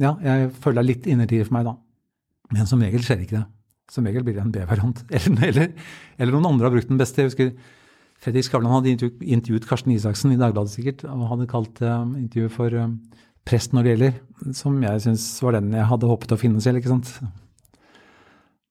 [0.00, 1.78] Ja, jeg føler det er litt innertier for meg da.
[2.52, 3.46] Men som regel skjer ikke det.
[3.92, 5.00] Som regel blir det en B-variant.
[5.16, 5.72] Eller, eller,
[6.18, 7.24] eller, noen andre har brukt den beste.
[7.24, 7.54] Jeg husker
[8.22, 12.76] Fredrik Skavlan hadde intervjuet Karsten Isaksen i Dagbladet sikkert, og hadde kalt uh, intervjuet for
[12.78, 12.92] uh,
[13.42, 14.18] 'Prest når det gjelder',
[14.54, 16.78] som jeg syns var den jeg hadde håpet å finne selv.
[16.78, 17.10] ikke sant?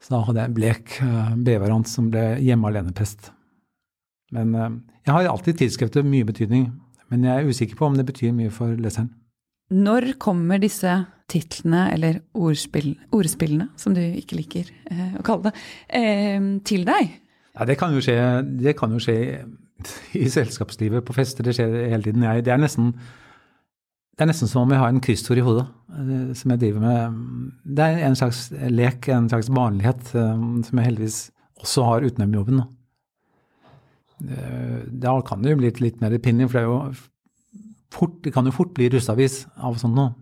[0.02, 3.34] Så da hadde jeg en blek uh, B-variant som ble hjemme alene-prest.
[4.32, 4.56] Men
[5.04, 6.70] jeg har alltid tilskrevet mye betydning.
[7.12, 9.10] Men jeg er usikker på om det betyr mye for leseren.
[9.72, 10.94] Når kommer disse
[11.32, 15.54] titlene, eller ordspill, ordspillene, som du ikke liker eh, å kalle det,
[15.96, 17.14] eh, til deg?
[17.58, 18.16] Ja, det kan jo skje,
[18.62, 19.18] det kan jo skje
[20.16, 21.46] i selskapslivet, på fester.
[21.46, 22.24] Det skjer hele tiden.
[22.24, 22.94] Jeg, det, er nesten,
[24.16, 25.66] det er nesten som om jeg har en kryssord i hodet
[25.98, 27.22] eh, som jeg driver med.
[27.66, 31.20] Det er en slags lek, en slags vanlighet, eh, som jeg heldigvis
[31.62, 32.64] også har utenom jobben.
[34.30, 37.62] Eh, da kan det jo bli litt mer pinlig, for det, jo
[37.94, 40.14] fort, det kan jo fort bli russeavis av sånt noe.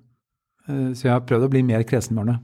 [0.68, 2.40] Eh, så jeg har prøvd å bli mer kresen med årene.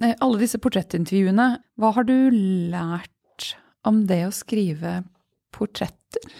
[0.00, 2.16] Eh, alle disse portrettintervjuene, hva har du
[2.72, 3.52] lært
[3.88, 5.02] om det å skrive
[5.52, 6.32] portretter?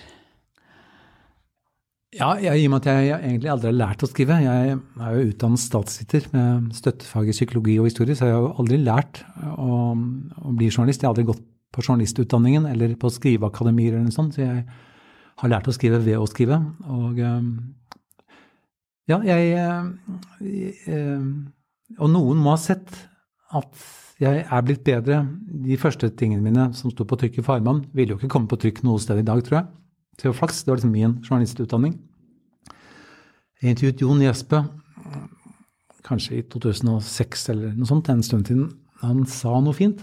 [2.13, 4.37] Ja, jeg, i og med at jeg egentlig aldri har lært å skrive.
[4.45, 8.51] Jeg er jo utdannet statsviter med støttefag i psykologi og historie, så jeg har jo
[8.61, 9.23] aldri lært
[9.57, 11.01] å, å bli journalist.
[11.01, 14.67] Jeg har aldri gått på journalistutdanningen eller på skriveakademier eller noe sånt, så jeg
[15.41, 16.61] har lært å skrive ved å skrive.
[16.93, 17.49] Og um,
[19.09, 19.49] ja, jeg
[20.45, 21.01] jeg
[21.99, 22.93] Og noen må ha sett
[23.59, 23.85] at
[24.23, 25.23] jeg er blitt bedre.
[25.67, 28.61] De første tingene mine som sto på trykk i Farmann, ville jo ikke komme på
[28.61, 29.69] trykk noe sted i dag, tror jeg.
[30.21, 30.63] Så å var flaks.
[30.63, 31.99] Det var liksom min journalistutdanning.
[33.63, 34.63] Jeg intervjuet Jon Jespe
[36.07, 38.71] kanskje i 2006 eller noe sånt, en stund siden.
[39.03, 40.03] Han sa noe fint.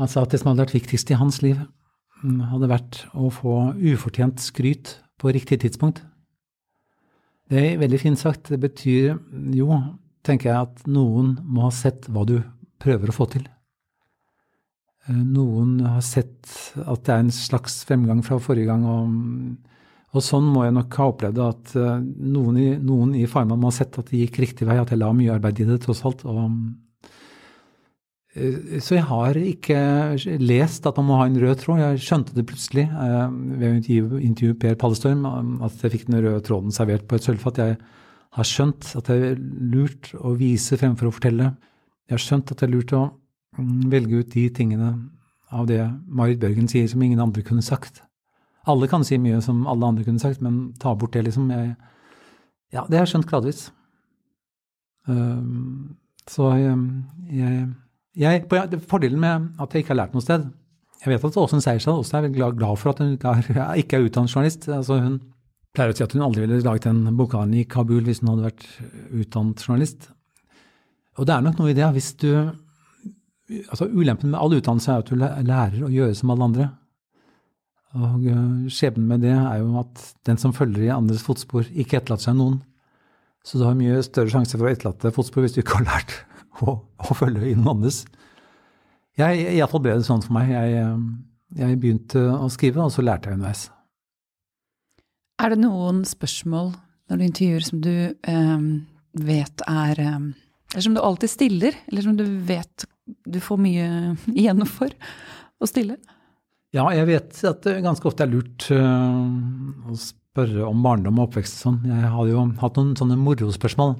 [0.00, 1.60] Han sa at det som hadde vært viktigst i hans liv,
[2.22, 6.02] mm, hadde vært å få ufortjent skryt på riktig tidspunkt.
[7.50, 8.48] Det er veldig fint sagt.
[8.48, 9.18] Det betyr
[9.56, 9.68] jo,
[10.26, 12.38] tenker jeg, at noen må ha sett hva du
[12.80, 13.46] prøver å få til.
[15.08, 16.48] Eh, noen har sett
[16.80, 18.84] at det er en slags fremgang fra forrige gang.
[18.88, 19.72] Og,
[20.10, 21.96] og sånn må jeg nok ha opplevd at eh,
[22.36, 25.02] noen i, noen i Farman må ha sett at det gikk riktig vei, at jeg
[25.02, 26.26] la mye arbeid i det tross alt.
[26.28, 26.40] og
[28.38, 29.78] Eh, så jeg har ikke
[30.38, 31.80] lest at man må ha en rød tråd.
[31.82, 35.24] Jeg skjønte det plutselig ved å intervjue Per Pallestorm,
[35.64, 37.58] at jeg fikk den røde tråden servert på et sølvfat.
[37.58, 37.80] Jeg
[38.36, 39.40] har skjønt at det er
[39.72, 41.50] lurt å vise fremfor å fortelle.
[42.06, 43.02] Jeg har skjønt at det er lurt å
[43.58, 44.92] mm, velge ut de tingene
[45.50, 48.04] av det Marit Bjørgen sier som ingen andre kunne sagt.
[48.70, 51.50] Alle kan si mye som alle andre kunne sagt, men ta bort det, liksom.
[51.50, 51.74] Jeg,
[52.76, 53.64] ja, det har jeg skjønt gradvis.
[55.08, 55.96] Um,
[56.30, 56.76] så jeg,
[57.34, 57.68] jeg
[58.20, 58.44] jeg,
[58.90, 60.42] fordelen med at jeg ikke har lært noe sted
[61.00, 63.96] Jeg vet at Åsen Seierstad også er glad, glad for at hun ikke er, ikke
[63.96, 64.68] er utdannet journalist.
[64.68, 65.20] Altså hun
[65.76, 68.48] pleier å si at hun aldri ville laget en bokhandel i Kabul hvis hun hadde
[68.48, 68.66] vært
[69.22, 70.10] utdannet journalist.
[71.18, 71.86] Og det er nok noe i det.
[71.94, 72.30] Hvis du
[73.70, 76.68] altså Ulempen med all utdannelse er at du lærer å gjøre som alle andre.
[77.98, 81.98] Og øh, skjebnen med det er jo at den som følger i andres fotspor, ikke
[81.98, 82.60] etterlater seg noen.
[83.46, 86.14] Så du har mye større sjanse for å etterlate fotspor hvis du ikke har lært
[86.66, 88.04] å, å følge noen andres.
[89.20, 90.52] Iallfall ble det sånn for meg.
[90.54, 90.86] Jeg,
[91.58, 93.66] jeg, begynte å skrive, og så lærte jeg underveis.
[95.40, 96.74] Er det noen spørsmål
[97.10, 98.64] når du intervjuer som du eh,
[99.24, 100.22] vet er eh,
[100.74, 102.86] Eller som du alltid stiller, eller som du vet
[103.26, 103.86] du får mye
[104.40, 104.92] igjen for
[105.60, 105.96] å stille?
[106.76, 111.26] Ja, jeg vet at det ganske ofte er lurt uh, å spørre om barndom og
[111.26, 111.78] oppvekst og sånn.
[111.90, 113.96] Jeg hadde jo hatt noen sånne morospørsmål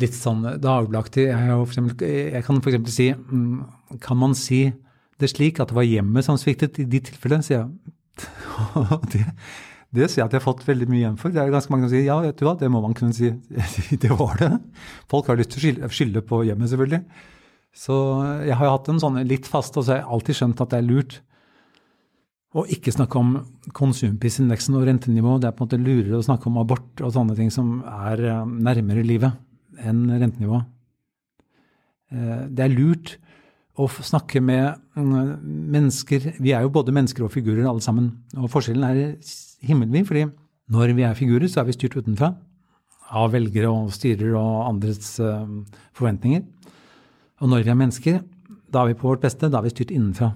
[0.00, 1.26] litt sånn dagbladaktig.
[1.28, 1.98] Jeg,
[2.32, 2.94] jeg kan f.eks.
[2.94, 4.62] si mm, Kan man si
[5.20, 7.92] det slik at det var hjemmet som sviktet i de tilfellene, sier jeg.
[9.90, 11.34] det, sier jeg at jeg har fått veldig mye igjen for.
[11.34, 13.32] Det er ganske mange som sier ja, vet du hva, det må man kunne si.
[14.02, 14.52] det var det.
[15.10, 17.02] Folk har lyst til å skylde på hjemmet, selvfølgelig.
[17.74, 17.96] Så
[18.46, 20.78] jeg har hatt en sånn litt fast, og så har jeg alltid skjønt at det
[20.78, 21.18] er lurt
[22.50, 23.34] å ikke snakke om
[23.76, 25.36] konsumprisindeksen og rentenivå.
[25.38, 28.24] Det er på en måte lurere å snakke om abort og sånne ting som er
[28.26, 30.66] eh, nærmere livet enn rentenivået.
[32.10, 33.14] Eh, det er lurt
[33.78, 38.10] å snakke med mm, mennesker Vi er jo både mennesker og figurer alle sammen.
[38.36, 39.00] Og forskjellen er
[39.66, 40.26] himmelvid, fordi
[40.70, 42.32] når vi er figurer, så er vi styrt utenfra.
[43.10, 45.48] Av velgere og styrer og andres eh,
[45.98, 46.44] forventninger.
[47.40, 48.20] Og når vi er mennesker,
[48.70, 49.50] da er vi på vårt beste.
[49.50, 50.30] Da er vi styrt innenfra.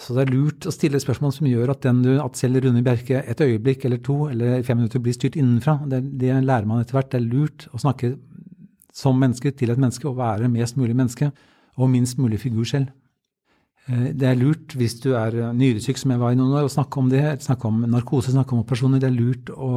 [0.00, 3.20] Så det er lurt å stille spørsmål som gjør at, du, at selv Rune Bjerke
[3.20, 5.78] et øyeblikk eller to eller fem minutter blir styrt innenfra.
[5.88, 7.10] Det, det lærer man etter hvert.
[7.12, 8.14] Det er lurt å snakke
[8.96, 11.30] som menneske til et menneske og være mest mulig menneske
[11.76, 12.90] og minst mulig figur selv.
[13.88, 16.72] Eh, det er lurt hvis du er nyresyk, som jeg var i noen år, å
[16.72, 17.24] snakke om det.
[17.44, 19.02] Snakke om narkose, snakke om operasjoner.
[19.02, 19.72] Det er lurt å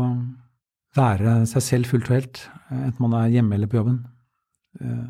[0.97, 3.99] være seg selv fullt og helt, eh, enten man er hjemme eller på jobben.
[4.81, 5.05] Eh,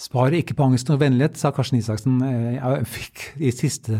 [0.00, 2.22] Spar ikke på angst og vennlighet, sa Karsten Isaksen.
[2.24, 3.98] Jeg fikk i siste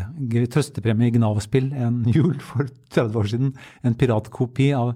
[0.48, 3.50] trøstepremie i Gnav-spill en jul for 30 år siden
[3.84, 4.94] en piratkopi av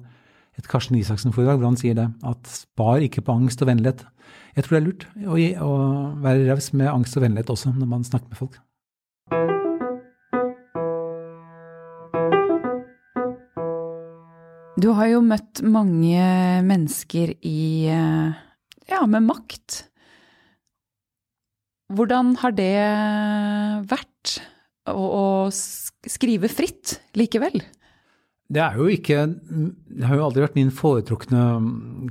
[0.56, 4.06] et Karsten Isaksen-foredrag hvor han sier det, at spar ikke på angst og vennlighet.
[4.54, 5.70] Jeg tror det er lurt å, gi, å
[6.22, 8.60] være raus med angst og vennlighet også når man snakker med folk.
[14.78, 16.22] Du har jo møtt mange
[16.66, 18.34] mennesker i eh,
[18.90, 19.84] ja, med makt.
[21.94, 22.74] Hvordan har det
[23.90, 24.36] vært
[24.90, 27.62] å, å skrive fritt likevel?
[28.54, 31.42] Det er jo ikke Det har jo aldri vært min foretrukne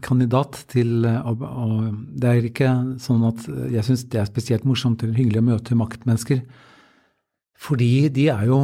[0.04, 1.76] kandidat til og, og
[2.20, 2.72] Det er ikke
[3.04, 6.44] sånn at jeg syns det er spesielt morsomt eller hyggelig å møte maktmennesker.
[7.64, 8.60] Fordi de er jo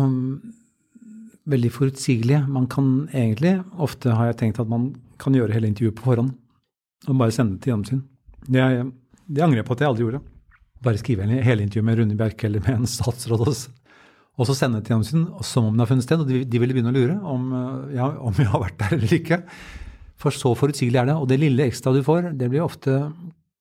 [1.49, 2.43] veldig forutsigelige.
[2.51, 6.35] Man kan egentlig Ofte har jeg tenkt at man kan gjøre hele intervjuet på forhånd.
[7.07, 8.03] Og bare sende det til gjennomsyn.
[8.43, 8.65] Det,
[9.27, 10.23] det angrer jeg på at jeg aldri gjorde.
[10.83, 13.47] Bare skrive hele intervjuet med Rune Bjerke eller med en statsråd.
[13.47, 13.78] Også
[14.39, 16.21] og så sende til Jansen som om det har funnet sted.
[16.23, 18.95] Og de, de ville begynne å lure om, eh, ja, om jeg har vært der
[18.95, 19.41] eller ikke.
[20.19, 21.17] For så forutsigelig er det.
[21.19, 23.01] Og det lille ekstra du får, det blir ofte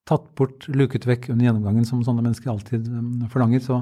[0.08, 3.60] tatt bort, luket vekk under gjennomgangen, som sånne mennesker alltid um, forlanger.
[3.64, 3.80] Så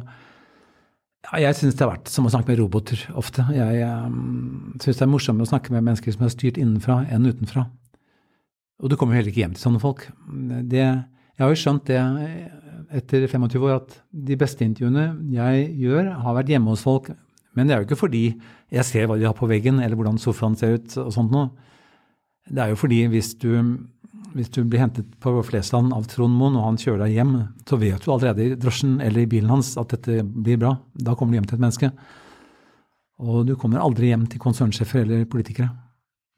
[1.26, 3.44] ja, jeg syns det har vært som å snakke med roboter ofte.
[3.54, 7.28] Jeg um, syns det er morsommere å snakke med mennesker som er styrt innenfra enn
[7.28, 7.68] utenfra.
[8.82, 10.08] Og du kommer jo heller ikke hjem til sånne folk.
[10.72, 12.00] Det, jeg har jo skjønt det
[12.94, 17.10] etter 25 år at de beste intervjuene jeg gjør, har vært hjemme hos folk.
[17.56, 18.24] Men det er jo ikke fordi
[18.72, 21.50] jeg ser hva de har på veggen, eller hvordan sofaen ser ut og sånt noe.
[22.46, 23.50] Det er jo fordi hvis du,
[24.36, 27.32] hvis du blir hentet på Flesland av Trond Moen, og han kjører deg hjem,
[27.66, 30.76] så vet du allerede i drosjen eller i bilen hans at dette blir bra.
[30.94, 31.90] Da kommer du hjem til et menneske.
[33.24, 35.72] Og du kommer aldri hjem til konsernsjefer eller politikere.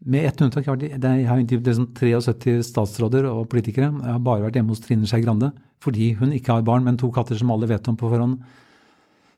[0.07, 0.67] Med ett unntak.
[0.67, 3.91] Jeg har intervjuet liksom 73 statsråder og politikere.
[3.91, 6.97] Jeg har bare vært hjemme hos Trine Skei Grande fordi hun ikke har barn, men
[6.99, 8.41] to katter som alle vet om på forhånd.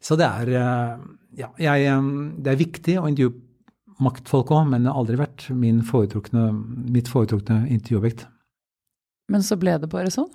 [0.01, 1.01] Så det er, eh,
[1.37, 3.37] ja, jeg, eh, det er viktig å intervjue
[4.01, 5.49] maktfolk òg, men det har aldri vært
[5.85, 6.46] foretrukne,
[6.88, 8.25] mitt foretrukne intervjuobjekt.
[9.29, 10.31] Men så ble det bare sånn?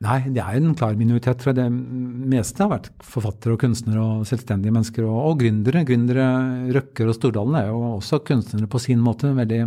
[0.00, 1.42] Nei, det er en klar minoritet.
[1.42, 1.58] tror jeg.
[1.60, 5.04] Det meste har vært forfattere og kunstnere og selvstendige mennesker.
[5.04, 5.84] Og, og gründere.
[5.84, 6.28] Gründere,
[6.72, 9.34] Røkker og Stordalen er jo også kunstnere på sin måte.
[9.36, 9.66] Veldig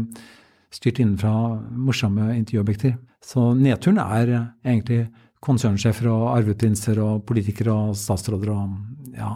[0.74, 1.34] styrt innenfra
[1.78, 2.96] morsomme intervjuobjekter.
[3.24, 4.32] Så nedturen er
[4.66, 5.04] egentlig
[5.44, 9.36] konsernsjefer og arveprinser og politikere og statsråder og ja,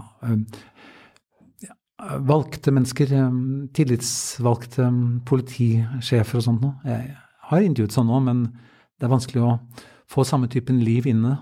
[2.25, 3.13] valgte mennesker.
[3.77, 4.89] Tillitsvalgte
[5.29, 6.73] politisjefer og sånt noe.
[6.89, 7.13] Jeg
[7.51, 8.41] har intervjuet sånn òg, men
[8.97, 9.53] det er vanskelig å
[10.07, 11.37] få samme typen liv inne.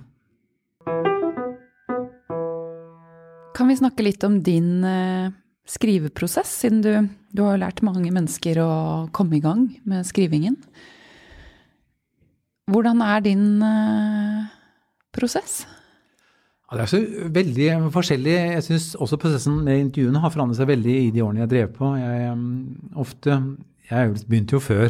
[3.55, 5.31] Kan vi snakke litt om din uh,
[5.69, 6.91] skriveprosess, siden du,
[7.31, 8.71] du har lært mange mennesker å
[9.15, 10.57] komme i gang med skrivingen.
[12.71, 14.51] Hvordan er din uh,
[15.15, 15.63] prosess?
[16.65, 16.99] Ja, det er så
[17.31, 18.35] veldig forskjellig.
[18.57, 21.73] Jeg syns også prosessen med intervjuene har forandret seg veldig i de årene jeg drev
[21.77, 21.91] på.
[22.01, 22.47] Jeg, um,
[23.05, 23.37] ofte,
[23.91, 24.89] jeg begynte jo før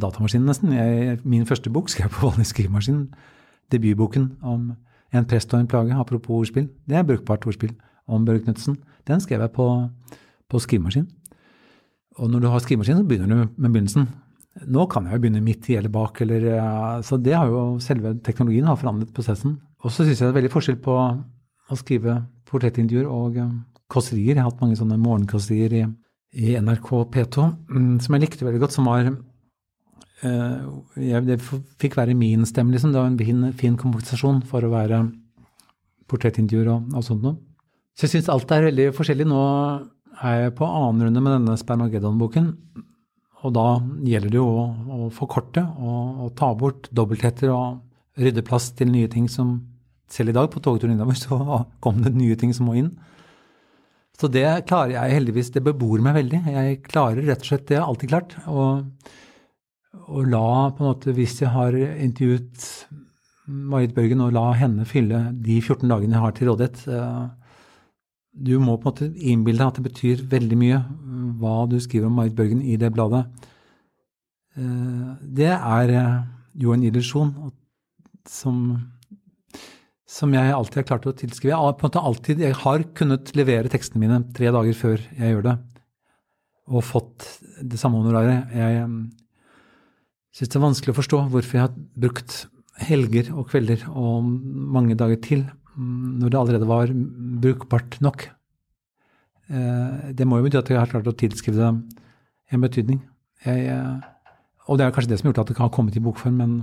[0.00, 0.72] datamaskinen, nesten.
[0.74, 3.06] Jeg, min første bok skrev jeg på vanlig skrivemaskin.
[3.72, 4.72] Debutboken om
[5.14, 6.68] en prest og en plage, apropos ordspill.
[6.88, 7.74] Det er brukbart ordspill
[8.06, 8.76] om Børre Knutsen.
[9.08, 9.68] Den skrev jeg på,
[10.50, 11.06] på skrivemaskin.
[12.18, 14.08] Og når du har skrivemaskin, så begynner du med begynnelsen.
[14.70, 16.44] Nå kan jeg jo begynne midt i eller bak, eller,
[17.02, 19.58] så det har jo selve teknologien har forandret prosessen.
[19.82, 23.56] Og så syns jeg det er veldig forskjell på å skrive portrettintervjuer og um,
[23.90, 24.36] kåserier.
[24.36, 25.82] Jeg har hatt mange sånne morgenkåserier i,
[26.38, 29.10] i NRK P2 um, som jeg likte veldig godt, som var
[30.22, 32.92] jeg, det fikk være min stemme, liksom.
[32.94, 35.02] Det var en fin, fin kompensasjon for å være
[36.10, 37.36] portrettintervjuer og, og sånt noe.
[37.94, 39.26] Så jeg syns alt er veldig forskjellig.
[39.30, 39.42] Nå
[40.24, 42.50] er jeg på annen runde med denne Spermageddon-boken.
[43.44, 43.66] Og da
[44.08, 44.64] gjelder det jo å,
[44.96, 47.82] å forkorte og, ta bort dobbeltheter og
[48.20, 49.60] rydde plass til nye ting som
[50.14, 51.36] Selv i dag på togturen innover så
[51.82, 52.90] kom det nye ting som må inn.
[54.20, 55.48] Så det klarer jeg heldigvis.
[55.50, 56.40] Det bebor meg veldig.
[56.52, 57.78] Jeg klarer rett og slett det.
[57.78, 58.34] Jeg har alltid klart.
[58.44, 58.84] Og
[60.08, 62.68] og la på en måte, hvis jeg har intervjuet
[63.46, 66.84] Marit Børgen, og la henne fylle de 14 dagene jeg har til rådighet
[68.32, 70.80] Du må på en måte innbille deg at det betyr veldig mye
[71.40, 73.26] hva du skriver om Marit Børgen i det bladet.
[74.56, 76.18] Eh, det er eh,
[76.62, 77.32] jo en illusjon
[78.30, 78.60] som,
[80.06, 81.54] som jeg alltid har klart å tilskrive.
[81.54, 85.34] Jeg på en måte alltid, jeg har kunnet levere tekstene mine tre dager før jeg
[85.34, 85.56] gjør det,
[86.70, 87.28] og fått
[87.60, 88.54] det samme honoraret.
[88.54, 88.86] Jeg
[90.34, 92.38] syns det er vanskelig å forstå hvorfor jeg har brukt
[92.82, 94.24] helger og kvelder og
[94.74, 96.90] mange dager til mm, når det allerede var
[97.44, 98.26] brukbart nok.
[99.46, 102.02] Eh, det må jo bety at jeg har klart å tilskrive det
[102.54, 103.00] en betydning.
[103.46, 104.34] Jeg, eh,
[104.66, 106.40] og det er kanskje det som har gjort at det kan ha kommet i bokform,
[106.40, 106.58] men,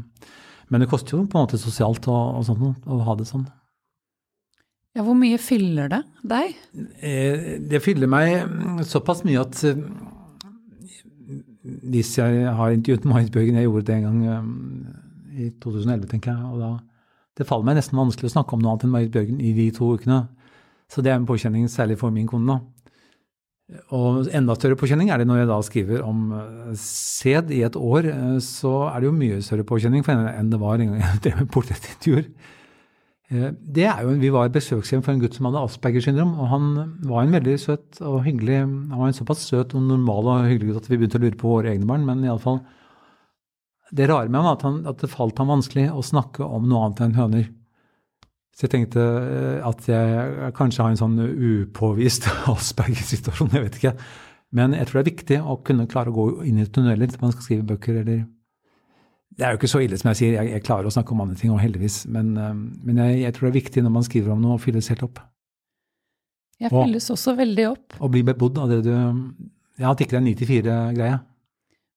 [0.67, 3.47] men, det koster jo på en måte sosialt og, og sånt å ha det sånn.
[4.91, 6.57] Ja, Hvor mye fyller det deg?
[6.99, 9.61] Eh, det fyller meg såpass mye at
[11.63, 14.53] hvis jeg har intervjuet Marit Bjørgen, jeg gjorde det en gang um,
[15.31, 16.71] i 2011, tenker jeg, og da
[17.39, 19.69] det faller meg nesten vanskelig å snakke om noe annet enn Marit Bjørgen i de
[19.73, 20.25] to ukene.
[20.91, 22.57] Så det er en påkjenning, særlig for min kone.
[22.57, 23.79] da.
[23.95, 27.77] Og enda større påkjenning er det når jeg da skriver om uh, sæd i et
[27.79, 28.09] år.
[28.11, 31.05] Uh, så er det jo mye større påkjenning for henne enn det var en gang
[31.05, 32.27] jeg drev med portrettintervjuer.
[33.31, 36.33] Uh, det er jo, Vi var i besøkshjem for en gutt som hadde Aspergers syndrom.
[36.39, 36.67] og Han
[37.07, 40.73] var en veldig søt og hyggelig Han var en såpass søt og normal og hyggelig
[40.73, 42.05] gutt at vi begynte å lure på våre egne barn.
[42.05, 42.61] Men i alle fall,
[43.91, 46.67] det rare med ham var at, han, at det falt ham vanskelig å snakke om
[46.67, 47.47] noe annet enn høner.
[48.55, 53.95] Så jeg tenkte eh, at jeg kanskje har en sånn upåvist Asperger-situasjon, jeg vet ikke.
[54.51, 57.23] Men jeg tror det er viktig å kunne klare å gå inn i tunneler når
[57.23, 58.03] man skal skrive bøker.
[58.03, 58.25] eller...
[59.37, 61.23] Det er jo ikke så ille som jeg sier, jeg, jeg klarer å snakke om
[61.23, 62.03] andre ting òg, heldigvis.
[62.11, 62.51] Men, eh,
[62.87, 65.05] men jeg, jeg, tror det er viktig når man skriver om noe, å fylles helt
[65.07, 65.21] opp.
[66.61, 67.97] Jeg fylles og, også veldig opp.
[68.03, 68.93] Og bli bebodd av det du
[69.79, 71.17] Ja, at ikke det er 9-4-greie.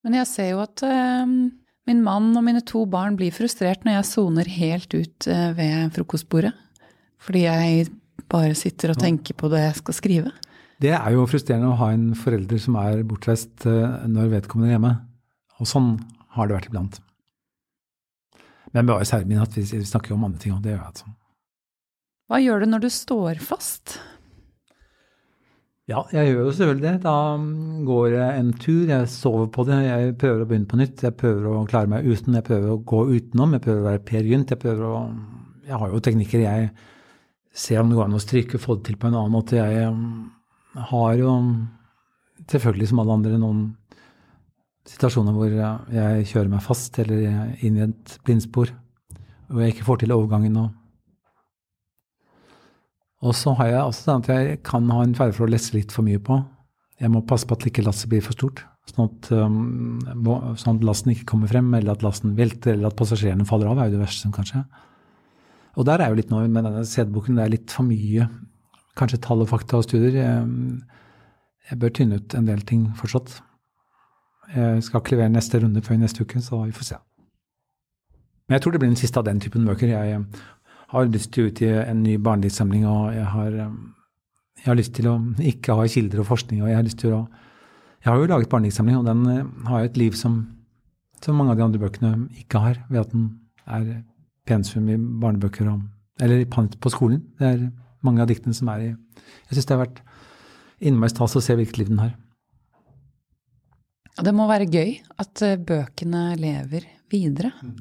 [0.06, 1.26] Men jeg ser jo at uh,
[1.84, 5.92] Min mann og mine to barn blir frustrert når jeg soner helt ut uh, ved
[5.96, 6.54] frokostbordet.
[7.20, 7.90] Fordi jeg
[8.32, 10.32] bare sitter og tenker på det jeg skal skrive.
[10.80, 14.94] Det er jo frustrerende å ha en forelder som er bortreist når vedkommende er hjemme.
[15.60, 15.94] Og sånn
[16.36, 17.03] har det vært iblant.
[18.74, 21.12] Men bare særlig min at vi snakker om andre ting, og det gjør jeg altså.
[22.30, 23.98] Hva gjør du når du står fast?
[25.84, 26.94] Ja, jeg gjør jo selvfølgelig det.
[27.04, 27.16] Da
[27.84, 31.04] går jeg en tur, jeg sover på det, jeg prøver å begynne på nytt.
[31.04, 34.04] Jeg prøver å klare meg uten, jeg prøver å gå utenom, jeg prøver å være
[34.08, 34.54] Per Gynt.
[34.54, 34.96] Jeg prøver å
[35.64, 36.70] Jeg har jo teknikker, jeg
[37.56, 39.56] ser om det går an å stryke, få det til på en annen måte.
[39.56, 40.26] Jeg um,
[40.90, 41.30] har jo
[42.50, 43.62] selvfølgelig som alle andre noen
[44.88, 48.72] situasjoner hvor jeg kjører meg fast eller inn i et blindspor,
[49.52, 50.56] og jeg ikke får til overgangen.
[50.60, 50.72] og
[53.24, 55.72] og så har jeg også den at jeg kan ha en ferdig for å lesse
[55.72, 56.36] litt for mye på.
[57.00, 60.02] Jeg må passe på at ikke lasset blir for stort, sånn at, um,
[60.60, 63.80] sånn at, lasten ikke kommer frem, eller at lasten velter, eller at passasjerene faller av,
[63.80, 64.60] er jo det verste som kan skje.
[65.74, 68.28] Og der er jo litt nå med denne CD-boken, det er litt for mye
[68.98, 70.20] kanskje tall og fakta og studier.
[70.20, 70.44] Jeg,
[71.70, 73.40] jeg bør tynne ut en del ting fortsatt.
[74.54, 77.00] Jeg skal ikke levere neste runde før neste uke, så vi får se.
[78.44, 79.88] Men jeg tror det blir den siste av den typen bøker.
[79.88, 80.24] Jeg
[80.92, 83.78] har lyst til å utgi en ny barnediktsamling, og jeg har, um,
[84.60, 85.14] jeg har, lyst til å
[85.52, 86.62] ikke ha kilder og forskning.
[86.62, 87.26] og Jeg har lyst til å
[88.04, 90.46] Jeg har jo laget barnediktsamling, og den uh, har jo et liv som,
[91.22, 93.30] som, mange av de andre bøkene ikke har, ved at den
[93.64, 94.02] er
[94.44, 95.80] pensum i barnebøker og,
[96.20, 97.22] eller på skolen.
[97.38, 97.70] Det er
[98.04, 100.02] mange av diktene som er i Jeg syns det har vært
[100.84, 102.12] innmari stas å se hvilket liv den har.
[104.14, 107.50] Det må være gøy at uh, bøkene lever videre.
[107.62, 107.76] Mm.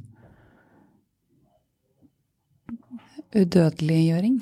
[3.34, 4.36] udødeliggjøring?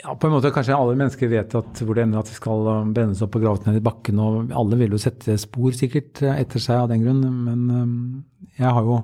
[0.00, 2.68] Ja, på en måte kanskje alle mennesker vet at hvor det ender at de skal
[2.72, 4.20] um, brennes opp og graves ned i bakken.
[4.20, 7.20] Og alle vil jo sette spor sikkert uh, etter seg av den grunn.
[7.44, 8.22] Men
[8.56, 9.02] jeg har jo,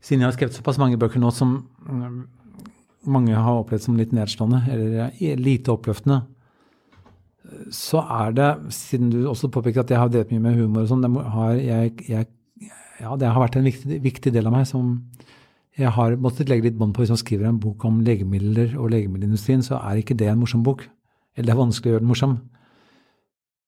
[0.00, 2.22] siden jeg har skrevet såpass mange bøker nå som um,
[3.02, 6.22] mange har opplevd som litt nedslående eller lite oppløftende,
[7.74, 10.90] så er det, siden du også påpeker at jeg har drevet mye med humor og
[10.90, 12.22] sånn, det,
[13.02, 14.96] ja, det har vært en viktig, viktig del av meg som
[15.78, 18.90] jeg har måttet legge litt bånd på hvis man skriver en bok om legemidler og
[18.92, 20.84] legemiddelindustrien, så er ikke det en morsom bok.
[21.32, 22.34] Eller det er vanskelig å gjøre den morsom.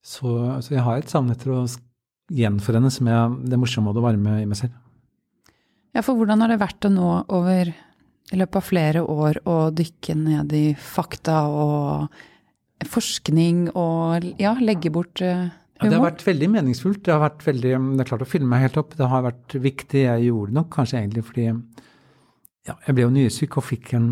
[0.04, 1.62] Så, så jeg har et savn etter å
[2.34, 4.76] gjenforenes med det morsomme og det varme i meg selv.
[5.96, 9.56] Ja, for hvordan har det vært å nå over i løpet av flere år å
[9.72, 12.20] dykke ned i fakta og
[12.88, 15.50] forskning og ja, legge bort humor?
[15.50, 17.02] Eh, ja, det har vært veldig meningsfullt.
[17.04, 18.94] Det har vært veldig, det er klart å fylle meg helt opp.
[18.96, 20.04] Det har vært viktig.
[20.04, 21.48] Jeg gjorde nok kanskje egentlig fordi
[22.64, 24.06] ja, jeg ble jo nyresyk og fikk en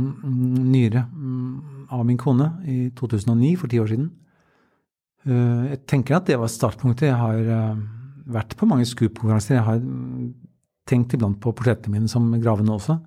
[0.68, 4.10] nyre mm, av min kone i 2009, for ti år siden.
[5.24, 7.08] Eh, jeg tenker at det var startpunktet.
[7.08, 7.84] Jeg har eh,
[8.36, 9.56] vært på mange Scoop-konferanser.
[9.56, 10.32] Jeg har mm,
[10.88, 12.98] tenkt iblant på portrettene mine som gravende også.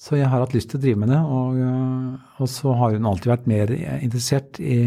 [0.00, 1.18] Så jeg har hatt lyst til å drive med det.
[1.20, 4.78] Og, eh, og så har hun alltid vært mer interessert i,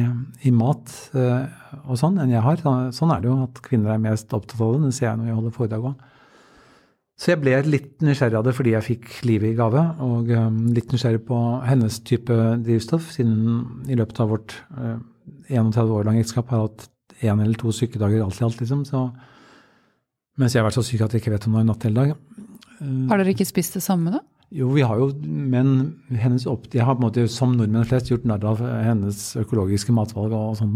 [0.41, 2.63] i, mat og sånn enn jeg har.
[2.95, 4.89] Sånn er det jo at kvinner er mest opptatt av det.
[4.89, 6.09] Det ser jeg når jeg holder foredrag òg.
[7.19, 10.57] Så jeg ble litt nysgjerrig av det fordi jeg fikk livet i gave, og um,
[10.73, 14.97] litt nysgjerrig på hennes type drivstoff, siden i løpet av vårt uh,
[15.47, 16.87] 31 år lange ekteskap har hatt
[17.21, 18.81] én eller to sykedager alt i alt, liksom.
[18.89, 19.05] Så,
[20.41, 22.01] mens jeg har vært så syk at jeg ikke vet om det er natt eller
[22.01, 22.41] dag.
[23.11, 24.23] Har dere ikke spist det samme, da?
[24.53, 25.69] Jo, vi har jo, men
[26.13, 29.95] hennes opp, jeg har på en måte som nordmenn flest gjort narr av hennes økologiske
[29.95, 30.75] matvalg og sånn.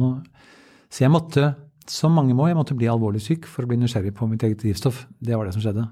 [0.89, 1.51] Så jeg måtte,
[1.85, 4.63] som mange må, jeg måtte bli alvorlig syk for å bli nysgjerrig på mitt eget
[4.63, 5.03] drivstoff.
[5.21, 5.85] Det var det som skjedde.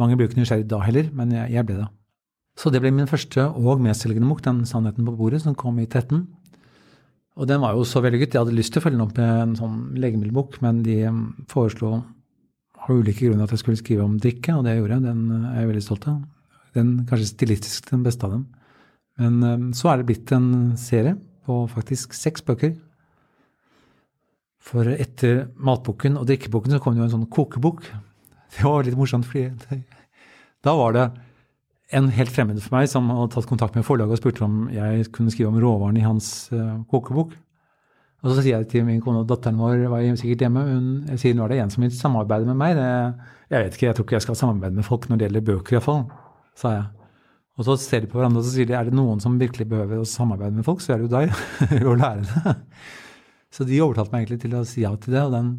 [0.00, 1.88] Mange blir ikke nysgjerrig da heller, men jeg, jeg, ble det.
[2.60, 5.86] Så det ble min første og mestselgende bok, den 'Sannheten på bordet', som kom i
[5.86, 6.26] 13.
[7.40, 8.34] Og den var jo så vellykket.
[8.34, 11.24] Jeg hadde lyst til å følge den opp med en sånn legemiddelbok, men de um,
[11.50, 12.04] foreslo
[12.84, 15.06] av ulike grunner at jeg skulle skrive om drikke, og det gjorde jeg.
[15.08, 16.20] Den er jeg veldig stolt av.
[16.74, 18.48] Den kanskje stilistisk den beste av dem.
[19.20, 21.14] Men så er det blitt en serie
[21.46, 22.74] på faktisk seks bøker.
[24.64, 27.84] For etter matboken og drikkeboken så kom det jo en sånn kokebok.
[28.54, 29.80] Det var litt morsomt, fordi
[30.64, 31.04] da var det
[31.94, 35.08] en helt fremmed for meg som hadde tatt kontakt med forlaget og spurte om jeg
[35.14, 37.34] kunne skrive om råvarene i hans uh, kokebok.
[38.24, 40.62] Og så sier jeg til min kone og datteren vår var sikkert hjemme.
[40.64, 42.78] Hun, jeg sier nå er det en som vil samarbeide med meg.
[42.78, 42.86] Det,
[43.52, 45.76] jeg vet ikke, jeg tror ikke jeg skal samarbeide med folk når det gjelder bøker,
[45.76, 46.06] iallfall,
[46.58, 46.84] sa jeg.
[47.54, 49.66] Og så ser de på hverandre og så sier de er det noen som virkelig
[49.70, 51.34] behøver å samarbeide med folk, så er det jo deg.
[51.92, 52.54] å lære det.
[53.54, 55.22] Så de overtalte meg egentlig til å si ja til det.
[55.22, 55.52] og den,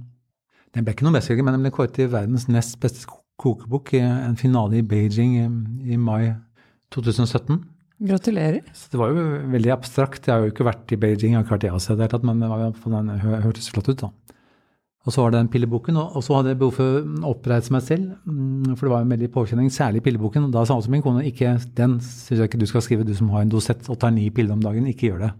[0.76, 3.08] den ble ikke noe bestselger, men den ble kåret til verdens nest beste
[3.40, 5.46] kokebok i en finale i Beijing i,
[5.96, 6.34] i mai
[6.92, 7.62] 2017.
[8.06, 8.68] Gratulerer.
[8.76, 9.24] Så det var jo
[9.54, 10.28] veldig abstrakt.
[10.28, 12.44] Jeg har jo ikke vært i Beijing, jeg har ikke vært i Asia det men
[12.44, 14.04] det var, den hørtes flott ut.
[14.04, 14.12] da.
[15.06, 17.84] Og så var det den pilleboken, og så hadde jeg behov for å oppreise meg
[17.86, 18.16] selv.
[18.26, 20.48] Mm, for det var en veldig påkjenning, særlig pilleboken.
[20.48, 23.14] Og da sa også min kone ikke den syns jeg ikke du skal skrive, du
[23.14, 24.88] som har en dosett og tar ni piller om dagen.
[24.90, 25.32] Ikke gjør det.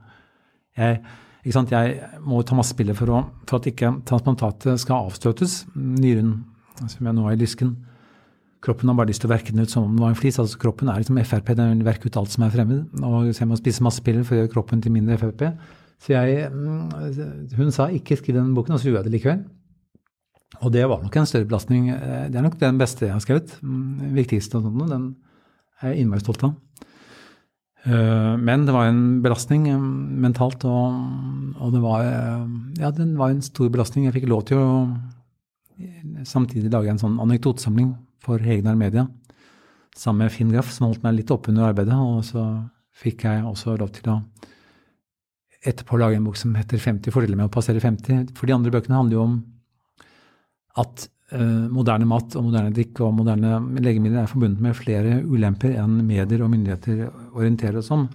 [0.78, 1.00] Jeg,
[1.42, 1.74] ikke sant?
[1.74, 5.64] jeg må ta masse piller for, å, for at ikke transplantatet skal avstøtes.
[5.74, 6.36] Nyren,
[6.84, 7.74] som jeg nå har i lysken.
[8.66, 10.38] Kroppen har bare lyst til å verke den ut som om det var en flis.
[10.42, 13.02] altså Kroppen er liksom Frp, den vil verke ut alt som er fremmed.
[13.02, 15.48] Og så jeg må spise masse piller for å gjøre kroppen til mindre Frp.
[16.02, 19.46] Så jeg, mm, hun sa ikke skriv den boken, og så gjorde jeg det likevel.
[20.64, 21.90] Og det var nok en større belastning.
[21.92, 23.58] Eh, det er nok den beste jeg har skrevet.
[23.62, 24.92] Den viktigste og sånt.
[24.92, 25.10] Den
[25.82, 26.54] er jeg innmari stolt av.
[27.86, 29.82] Eh, men det var en belastning eh,
[30.26, 30.96] mentalt, og,
[31.60, 32.06] og, det var
[32.80, 34.08] Ja, den var en stor belastning.
[34.08, 34.72] Jeg fikk lov til å
[36.24, 39.10] samtidig lage en sånn anekdotesamling for Hegnar Media
[39.96, 41.96] sammen med Finn Graff, som holdt meg litt oppe under arbeidet.
[41.96, 42.44] Og så
[42.96, 44.20] fikk jeg også lov til å
[45.66, 48.32] etterpå lage en bok som heter 50 fordeler med å passere 50.
[48.38, 49.38] For de andre bøkene handler jo om
[50.82, 55.78] at uh, moderne mat og moderne drikk og moderne legemidler er forbundet med flere ulemper
[55.80, 58.08] enn medier og myndigheter orienterer oss om.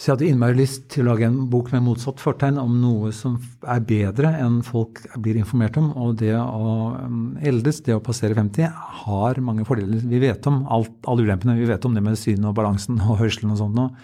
[0.00, 3.10] Så jeg hadde innmari lyst til å lage en bok med motsatt fortegn om noe
[3.12, 3.34] som
[3.68, 5.90] er bedre enn folk blir informert om.
[5.92, 8.70] Og det å um, eldes, det å passere 50,
[9.02, 10.00] har mange fordeler.
[10.00, 11.58] Vi vet om alt, alle ulempene.
[11.58, 14.00] Vi vet om det med synet og balansen og hørselen og sånt.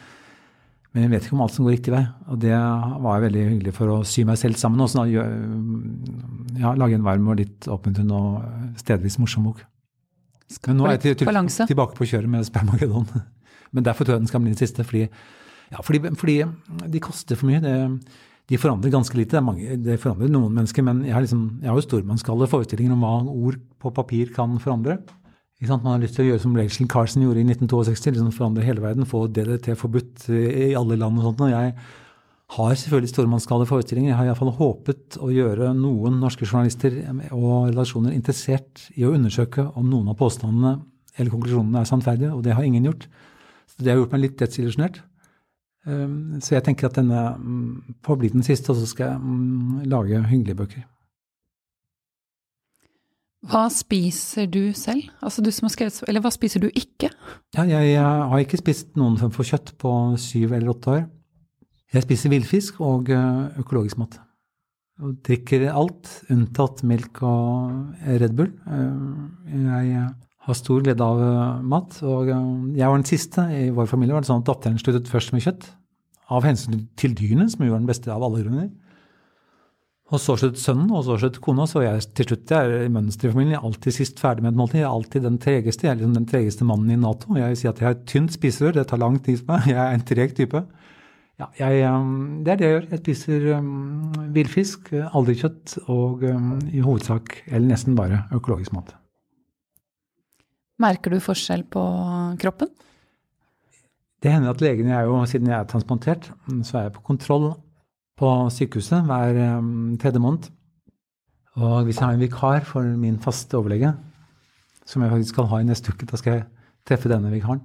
[0.97, 2.03] Men jeg vet ikke om alt som går riktig vei.
[2.33, 4.81] Og det var veldig hyggelig for å sy meg selv sammen.
[4.81, 5.11] Og sånn,
[6.57, 9.61] ja, lage en varm og litt oppmuntrende og stedvis morsom bok.
[10.65, 13.05] Men nå er jeg til, til, tilbake på kjøret med Spermagedon.
[13.77, 14.87] Men derfor tror jeg den skal bli den siste.
[14.89, 15.05] Fordi,
[15.75, 16.39] ja, fordi, fordi
[16.95, 17.61] de koster for mye.
[17.61, 17.77] Det,
[18.49, 19.37] de forandrer ganske lite.
[19.37, 22.97] Det, mange, det, forandrer noen mennesker, men jeg har, liksom, jeg har jo stormannsgalle forestillinger
[22.97, 25.01] om hva ord på papir kan forandre.
[25.65, 28.83] Man har lyst til å gjøre som Rachel Carson gjorde i 1962, liksom forandre hele
[28.85, 31.47] verden, få DDT forbudt i alle land og sånt.
[31.47, 31.71] Og jeg
[32.57, 34.11] har selvfølgelig stormannsgale forestillinger.
[34.13, 36.99] Jeg har iallfall håpet å gjøre noen norske journalister
[37.33, 40.77] og relasjoner interessert i å undersøke om noen av påstandene
[41.17, 43.09] eller konklusjonene er sannferdige, og det har ingen gjort.
[43.73, 45.01] Så det har gjort meg litt dødsillusjonert.
[45.89, 49.23] Ehm, så jeg tenker at denne mm, får bli den siste, og så skal jeg
[49.25, 50.85] mm, lage hyggelige bøker.
[53.47, 55.07] Hva spiser du selv?
[55.23, 57.13] Altså du som har skrevet, eller hva spiser du ikke?
[57.55, 61.05] Ja, jeg, jeg, har ikke spist noen form for kjøtt på syv eller åtte år.
[61.95, 64.19] Jeg spiser villfisk og eh, økologisk mat.
[65.05, 68.51] Og drikker alt unntatt melk og Red Bull.
[68.67, 70.07] Eh, jeg
[70.47, 72.01] har stor glede av eh, mat.
[72.03, 74.17] Og jeg var den siste i vår familie.
[74.17, 75.69] var det sånn at Datteren sluttet først med kjøtt.
[76.35, 78.73] Av hensyn til dyrene, som jo var den beste av alle grunner.
[80.07, 82.91] Og så sluttet sønnen, og så sluttet kona, så jeg til slutt jeg er i
[82.95, 83.55] mønsteret i familien.
[83.57, 84.79] Jeg er alltid sist ferdig med et måltid.
[84.79, 85.87] Jeg er alltid den tregeste.
[85.87, 87.35] Jeg er liksom den tregeste mannen i Nato.
[87.35, 88.77] Jeg vil si at jeg har et tynt spiserør.
[88.77, 89.67] Det tar lang tid for meg.
[89.73, 90.63] Jeg er en treg type.
[91.37, 92.85] Ja, jeg, um, det er det jeg gjør.
[92.95, 98.95] Jeg spiser um, villfisk, aldri kjøtt, og um, i hovedsak, eller nesten bare, økologisk mat.
[100.81, 101.83] Merker du forskjell på
[102.41, 102.71] kroppen?
[104.25, 106.31] Det hender at legene er jo, siden jeg er transplantert,
[106.65, 107.51] så er jeg på kontroll
[108.17, 110.49] på sykehuset hver um, tredje måned.
[111.57, 113.95] Og hvis jeg har en vikar for min faste overlege,
[114.87, 116.47] som jeg faktisk skal ha i neste uke, da skal jeg
[116.87, 117.63] treffe denne vikaren.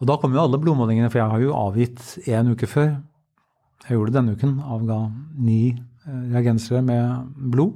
[0.00, 2.94] Og da kommer jo alle blodmålingene, for jeg har jo avgitt én uke før.
[3.84, 4.54] Jeg gjorde det denne uken.
[4.64, 4.98] Avga
[5.38, 7.74] ni eh, reagensere med blod.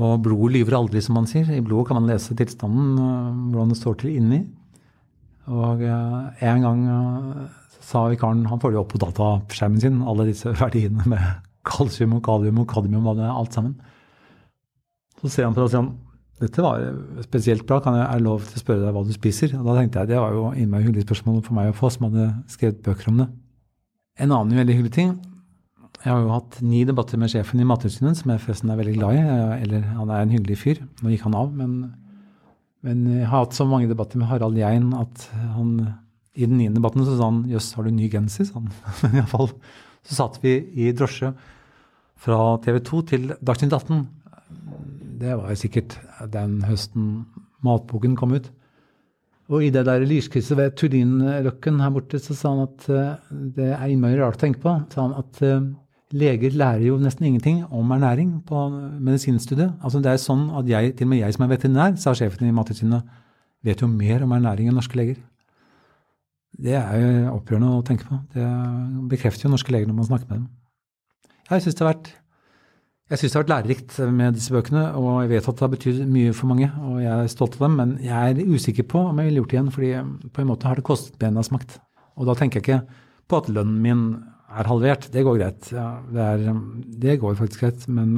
[0.00, 1.48] Og blodet lyver aldri, som man sier.
[1.48, 4.42] I blodet kan man lese tilstanden, eh, hvordan det står til inni.
[5.50, 6.84] Og eh, en gang
[7.90, 11.24] sa vikaren Han jo opp på dataskjermen sin alle disse verdiene med
[11.66, 13.74] kalsium og kalium og kadmium og alt sammen.
[15.20, 15.96] Så ser han på det og sier han,
[16.40, 16.84] dette var
[17.26, 19.52] spesielt bra, kan jeg, er lov til å spørre deg hva du spiser?
[19.58, 22.06] Og da tenkte jeg det var jo innmari hyggelig spørsmål for meg å få, som
[22.08, 23.26] hadde skrevet bøker om det.
[24.20, 25.12] En annen veldig hyggelig ting
[26.00, 28.94] Jeg har jo hatt ni debatter med sjefen i Mattilsynet, som jeg forresten er veldig
[28.96, 29.24] glad i.
[29.66, 30.80] Eller han er en hyggelig fyr.
[31.02, 31.74] Nå gikk han av, men,
[32.88, 35.26] men jeg har hatt så mange debatter med Harald Jein at
[35.58, 35.74] han
[36.40, 38.48] i den niende debatten så sa han jøss, har du ny genser?
[38.48, 38.70] sa han.
[39.04, 39.50] Men iallfall
[40.06, 41.34] så satt vi i drosje
[42.20, 44.00] fra TV 2 til Dagsnytt 18.
[45.20, 45.98] Det var sikkert
[46.32, 47.12] den høsten
[47.64, 48.48] matboken kom ut.
[49.50, 53.72] Og i det der lyskrysset ved Turinløkken her borte, så sa han at uh, det
[53.74, 54.76] er innmari rart å tenke på.
[54.92, 55.64] sa han at uh,
[56.14, 58.68] leger lærer jo nesten ingenting om ernæring på
[59.02, 59.74] medisinstudiet.
[59.82, 62.46] Altså det er sånn at jeg, til og med jeg som er veterinær, sa sjefen
[62.46, 63.18] i Mattilsynet,
[63.66, 65.18] vet jo mer om ernæring enn norske leger.
[66.60, 68.18] Det er jo opprørende å tenke på.
[68.34, 68.46] Det
[69.10, 70.48] bekrefter jo norske leger når man snakker med dem.
[71.50, 72.10] Jeg syns det har vært
[73.10, 76.34] det har vært lærerikt med disse bøkene, og jeg vet at det har betydd mye
[76.36, 76.68] for mange.
[76.86, 79.50] Og jeg er stolt av dem, men jeg er usikker på om jeg ville gjort
[79.50, 79.90] det igjen, fordi
[80.30, 81.80] på en måte har det kostet benas makt.
[82.14, 84.04] Og da tenker jeg ikke på at lønnen min
[84.46, 85.08] er halvert.
[85.10, 85.72] Det går greit.
[85.74, 86.62] Ja, det, er,
[87.02, 87.88] det, går faktisk greit.
[87.90, 88.14] Men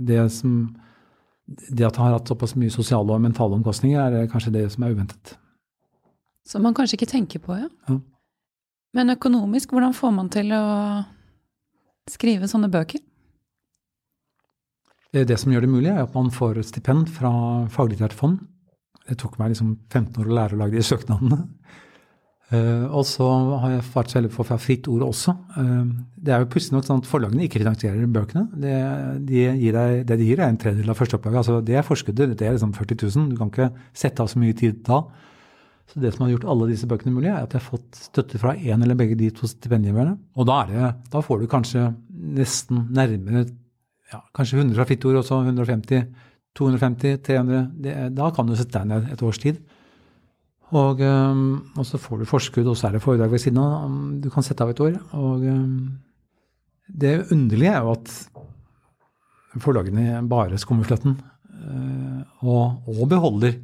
[0.00, 0.56] det, som,
[1.68, 4.88] det at det har hatt såpass mye sosiale og mentale omkostninger, er kanskje det som
[4.88, 5.36] er uventet.
[6.48, 7.68] Som man kanskje ikke tenker på, ja.
[7.88, 7.98] ja.
[8.96, 10.64] Men økonomisk, hvordan får man til å
[12.10, 13.00] skrive sånne bøker?
[15.12, 17.30] Det som gjør det mulig, er at man får stipend fra
[17.72, 18.40] Faglitterært fond.
[19.08, 21.42] Det tok meg liksom 15 år å lære å lage de søknadene.
[22.52, 23.26] Uh, og så
[23.62, 25.32] har jeg vært så heldig å få Fritt Ord også.
[25.56, 25.88] Uh,
[26.20, 28.44] det er jo pussig nok sånn at forlagene ikke finansierer bøkene.
[28.60, 28.74] Det
[29.28, 31.40] de gir, deg, det de gir, er en tredjedel av førsteopplaget.
[31.40, 32.34] Altså, det er forskuddet.
[32.36, 33.30] Det er liksom 40 000.
[33.32, 35.00] Du kan ikke sette av så mye tid da.
[35.92, 38.40] Så det som har gjort alle disse bøkene mulig, er at jeg har fått støtte
[38.40, 40.14] fra én eller begge de to stipendgiverne.
[40.40, 43.44] Og da, det, da får du kanskje nesten nærmere
[44.12, 46.06] ja, kanskje 100 fra Fittord, og så 150,
[46.56, 47.62] 250, 300.
[47.84, 49.60] Det, da kan du sette deg ned et års tid.
[50.72, 51.42] Og, um,
[51.76, 53.92] og, så får du forskudd, og så er det foredrag ved siden av.
[54.24, 54.96] Du kan sette av et år.
[55.18, 55.74] Og um,
[56.88, 61.18] det underlige er jo at forlagene bare skummer fløten.
[61.52, 63.58] Uh, og, og, beholder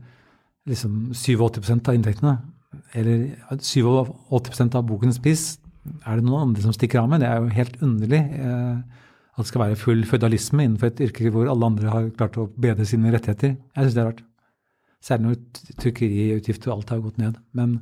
[0.69, 2.37] liksom 87% av inntektene.
[2.97, 5.51] Eller 87% av bokens pris
[6.05, 7.23] er det noen andre som stikker av med.
[7.25, 8.23] Det er jo helt underlig.
[8.39, 9.05] eh,
[9.39, 12.49] at det skal være full føydalisme innenfor et yrke hvor alle andre har klart å
[12.59, 13.53] bedre sine rettigheter.
[13.55, 14.25] Jeg syns det er rart.
[14.99, 17.37] Særlig når trykkeriutgifter og alt har gått ned.
[17.55, 17.77] Men,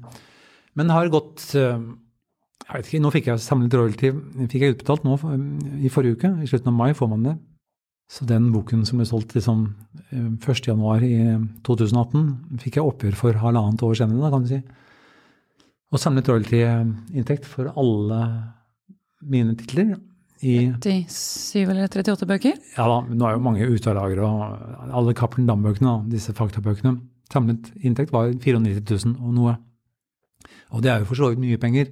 [0.76, 1.86] men har gått eh,
[2.66, 4.10] jeg vet ikke, Nå fikk jeg samlet royalty
[4.50, 5.16] fikk jeg utbetalt nå
[5.86, 6.32] i forrige uke.
[6.44, 7.34] I slutten av mai får man det.
[8.06, 9.64] Så den boken som ble solgt liksom
[10.14, 12.26] 1.1 eh, i 2018,
[12.62, 14.60] fikk jeg oppgjør for halvannet år senere, da, kan du si.
[15.90, 18.20] Og samlet royalty-inntekt for alle
[19.26, 19.96] mine titler
[20.44, 22.56] i 37 eller 38 bøker?
[22.76, 26.98] Ja da, nå er jo mange ute av lager, og alle Cappelen Dam-bøkene, disse faktabøkene,
[27.32, 29.56] samlet inntekt var 94 000 og noe.
[30.74, 31.90] Og det er jo for så vidt mye penger.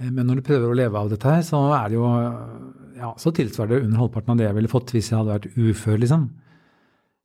[0.00, 2.10] Eh, men når du prøver å leve av dette her, så er det jo
[2.98, 5.50] ja, så tilsvarer det under halvparten av det jeg ville fått hvis jeg hadde vært
[5.54, 6.28] ufør, liksom.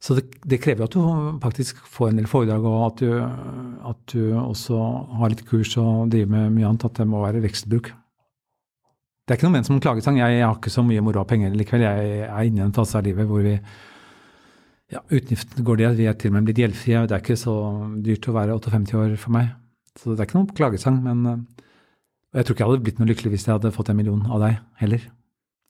[0.04, 3.12] Så det, det krever at du faktisk får en del foredrag, og at du,
[3.88, 4.80] at du også
[5.22, 6.84] har litt kurs og driver med mye annet.
[6.90, 7.88] At det må være vekstbruk.
[9.24, 10.20] Det er ikke noe ment som klagesang.
[10.20, 11.86] Jeg, jeg, har ikke så mye moro av penger likevel.
[11.88, 13.56] Jeg er inne i en fase av livet hvor vi
[14.92, 15.94] ja, utgiftene går det.
[16.02, 17.06] Vi er til og med blitt gjeldfrie.
[17.08, 17.56] Det er ikke så
[18.04, 19.54] dyrt å være 58 år for meg.
[19.96, 21.00] Så det er ikke noen klagesang.
[21.08, 21.46] Men
[22.34, 24.22] eh, jeg tror ikke jeg hadde blitt noe lykkelig hvis jeg hadde fått en million
[24.28, 25.10] av deg heller.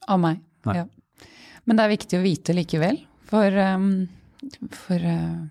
[0.08, 0.78] Av meg, Nei.
[0.82, 0.88] ja.
[1.64, 3.00] Men det er viktig å vite likevel.
[3.30, 3.90] For, um,
[4.76, 5.44] for uh,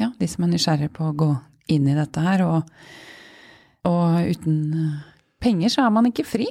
[0.00, 1.30] ja, de som er nysgjerrige på å gå
[1.72, 2.44] inn i dette her.
[2.44, 2.72] Og,
[3.88, 4.58] og uten
[5.42, 6.48] penger så er man ikke fri.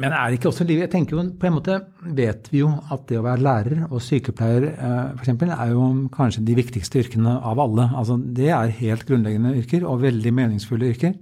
[0.00, 1.76] Men er det ikke også livet Jeg tenker jo på en måte
[2.16, 5.32] vet vi jo at det å være lærer og sykepleier eh, f.eks.
[5.44, 7.90] er jo kanskje de viktigste yrkene av alle.
[7.90, 11.18] Altså Det er helt grunnleggende yrker og veldig meningsfulle yrker.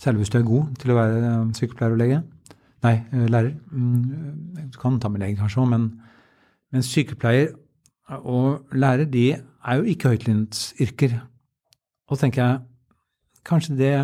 [0.00, 2.22] Særlig hvis du er god til å være eh, sykepleier og lege.
[2.84, 3.52] Nei, eh, lærer.
[3.70, 5.88] Mm, du kan ta med lege kanskje men,
[6.72, 7.54] men sykepleier
[8.20, 11.16] og lærer de er jo ikke høytlønnsyrker.
[12.10, 12.60] Og så tenker jeg
[13.48, 13.94] kanskje det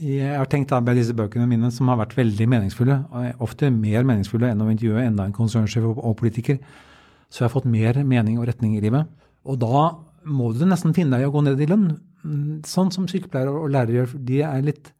[0.00, 3.00] jeg har tenkt med disse bøkene mine som har vært veldig meningsfulle,
[3.42, 6.60] ofte mer meningsfulle enn å intervjue enda en konsernsjef og politiker,
[7.28, 9.08] så jeg har fått mer mening og retning i livet.
[9.44, 9.82] Og da
[10.24, 11.90] må du nesten finne deg i å gå ned i lønn,
[12.68, 14.16] sånn som sykepleiere og lærere gjør.
[14.28, 14.92] De er litt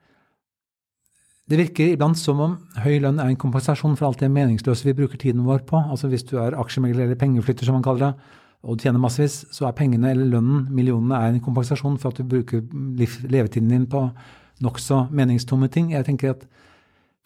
[1.50, 4.94] Det virker iblant som om høy lønn er en kompensasjon for alt det meningsløse vi
[4.94, 5.80] bruker tiden vår på.
[5.82, 9.40] Altså hvis du er aksjemegler eller pengeflytter, som man kaller det, og du tjener massevis,
[9.50, 12.62] så er pengene eller lønnen, millionene, er en kompensasjon for at du bruker
[13.26, 14.04] levetiden din på
[14.62, 15.90] nokså meningstomme ting.
[15.94, 16.44] Jeg tenker at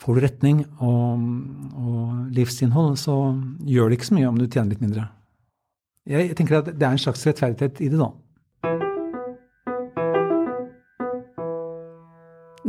[0.03, 1.27] får du retning og,
[1.75, 3.19] og, livsinnhold, så
[3.67, 5.09] gjør det ikke så mye om du tjener litt mindre.
[6.05, 8.11] Jeg, tenker at det er en slags rettferdighet i det, da.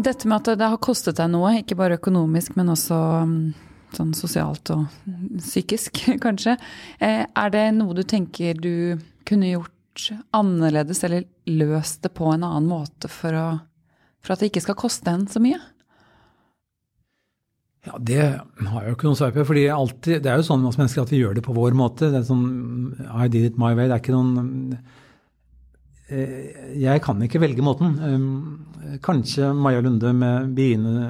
[0.05, 3.35] Dette med at det har kostet deg noe, ikke bare økonomisk, men også mm,
[3.97, 4.85] sånn sosialt og
[5.41, 6.55] psykisk, kanskje.
[7.03, 12.43] Eh, er det noe du tenker du kunne gjort annerledes, eller løst det på en
[12.43, 13.47] annen måte for, å,
[14.23, 15.59] for at det ikke skal koste en så mye?
[17.85, 18.21] Ja, Det
[18.67, 19.45] har jeg jo ikke noe svar på.
[19.45, 21.73] fordi alltid, Det er jo sånn med oss mennesker at vi gjør det på vår
[21.77, 22.11] måte.
[22.11, 23.87] Det er sånn I did it my way.
[23.87, 24.77] Det er ikke noen
[26.09, 27.99] eh, Jeg kan ikke velge måten.
[28.01, 30.55] Um, kanskje Maja Lunde med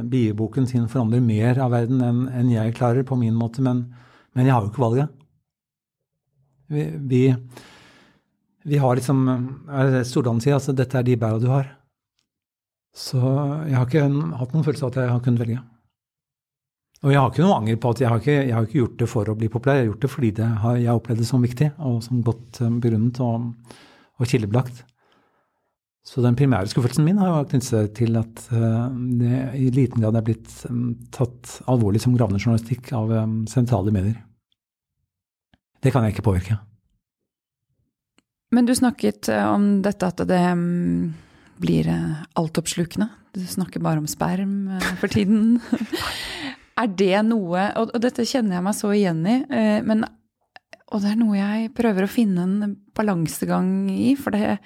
[0.10, 3.94] bieboken sin forandrer mer av verden enn jeg klarer på min måte, men,
[4.34, 5.10] men jeg har jo ikke valget.
[6.72, 7.36] Vi, vi,
[8.64, 9.28] vi har liksom
[9.70, 11.70] er det Stordalen sier, altså dette er de bæra du har.
[12.96, 13.20] Så
[13.68, 14.08] jeg har ikke
[14.40, 15.62] hatt noen følelse av at jeg har kunnet velge.
[17.04, 19.00] Og jeg har ikke noe anger på at jeg har ikke, jeg har ikke gjort
[19.02, 21.22] det for å bli populær, jeg har gjort det fordi det har, jeg har opplevd
[21.22, 23.74] det som viktig og som godt eh, begrunnet og,
[24.16, 24.86] og kildebelagt.
[26.06, 30.20] Så den primære skuffelsen min har knyttet seg til at uh, det i liten grad
[30.20, 33.10] er blitt um, tatt alvorlig som gravende journalistikk av
[33.50, 34.20] sentrale medier.
[35.82, 36.60] Det kan jeg ikke påvirke.
[38.54, 41.16] Men du snakket om dette at det um,
[41.58, 41.90] blir
[42.38, 43.10] altoppslukende.
[43.34, 45.58] Du snakker bare om sperm for tiden.
[46.76, 50.04] Er det noe Og, og dette kjenner jeg meg så igjen i, eh, men
[50.92, 54.58] Og det er noe jeg prøver å finne en balansegang i, for det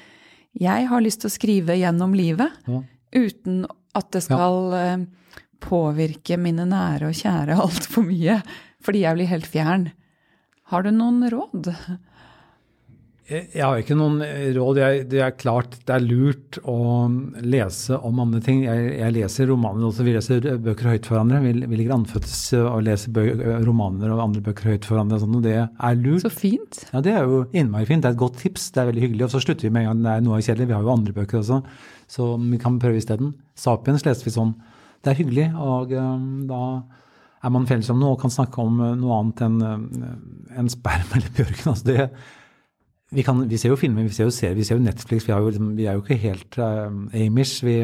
[0.59, 2.81] Jeg har lyst til å skrive gjennom livet ja.
[3.15, 3.63] uten
[3.97, 4.81] at det skal ja.
[4.81, 5.05] Eh,
[5.59, 8.37] påvirke mine nære og kjære altfor mye,
[8.85, 9.89] fordi jeg blir helt fjern.
[10.71, 11.67] Har du noen råd?
[13.29, 14.23] Jeg har ikke noen
[14.55, 14.79] råd.
[14.81, 16.77] Jeg, det er klart det er lurt å
[17.45, 18.63] lese om andre ting.
[18.65, 20.05] Jeg, jeg leser romaner også.
[20.07, 21.41] Vi leser bøker høyt for hverandre.
[21.43, 23.25] Vi, vi ligger anfødtes og leser bø,
[23.67, 25.19] romaner og andre bøker høyt for hverandre.
[25.19, 26.23] Og, sånt, og det er lurt.
[26.25, 26.81] Så fint.
[26.89, 28.01] Ja, det er jo innmari fint.
[28.01, 28.71] Det er et godt tips.
[28.73, 29.27] Det er veldig hyggelig.
[29.27, 30.69] Og så slutter vi med en gang det er noe kjedelig.
[30.71, 31.61] Vi har jo andre bøker også,
[32.09, 33.35] så vi kan prøve isteden.
[33.59, 34.55] Sapiens leste vi sånn.
[35.05, 36.63] Det er hyggelig, og um, da
[37.45, 39.61] er man felles om noe og kan snakke om noe annet enn
[40.59, 41.69] en sperm eller bjørken.
[41.71, 42.09] Altså det,
[43.09, 45.25] vi, kan, vi, ser jo filmer, vi ser jo serier, vi ser jo Netflix.
[45.25, 47.63] Vi, jo, liksom, vi er jo ikke helt uh, Amish.
[47.65, 47.79] Vi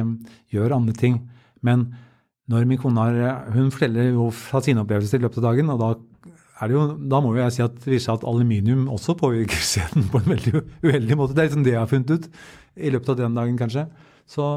[0.54, 1.18] gjør andre ting.
[1.66, 1.88] Men
[2.52, 5.82] når min kone har Hun forteller jo fra sine opplevelser i løpet av dagen, og
[5.82, 5.90] da,
[6.62, 9.18] er det jo, da må jo jeg si at det viser seg at aluminium også
[9.20, 11.34] påvirker scenen på en veldig uheldig måte.
[11.34, 12.30] Det er liksom det jeg har funnet ut
[12.76, 13.88] i løpet av den dagen, kanskje.
[14.30, 14.54] Så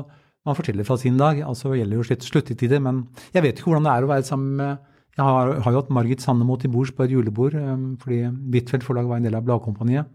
[0.46, 1.40] man forteller fra sin dag.
[1.42, 4.56] altså gjelder jo slutt, sluttetider, Men jeg vet ikke hvordan det er å være sammen
[4.56, 4.78] med
[5.18, 8.20] Jeg har, har jo hatt Margit Sandemo til bords på et julebord, um, fordi
[8.52, 10.06] Huitfeldt forlag var en del av Bladkompaniet.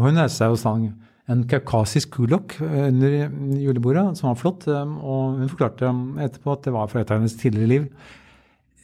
[0.00, 0.88] Og hun reiste seg og sang
[1.30, 3.12] en kaukasisk kulok under
[3.60, 4.64] julebordet, som var flott.
[4.66, 5.92] Um, og hun forklarte
[6.24, 7.84] etterpå at det var fra et av hennes tidligere liv.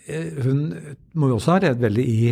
[0.06, 0.60] Eh, hun
[1.18, 2.28] må jo også ha redd veldig i,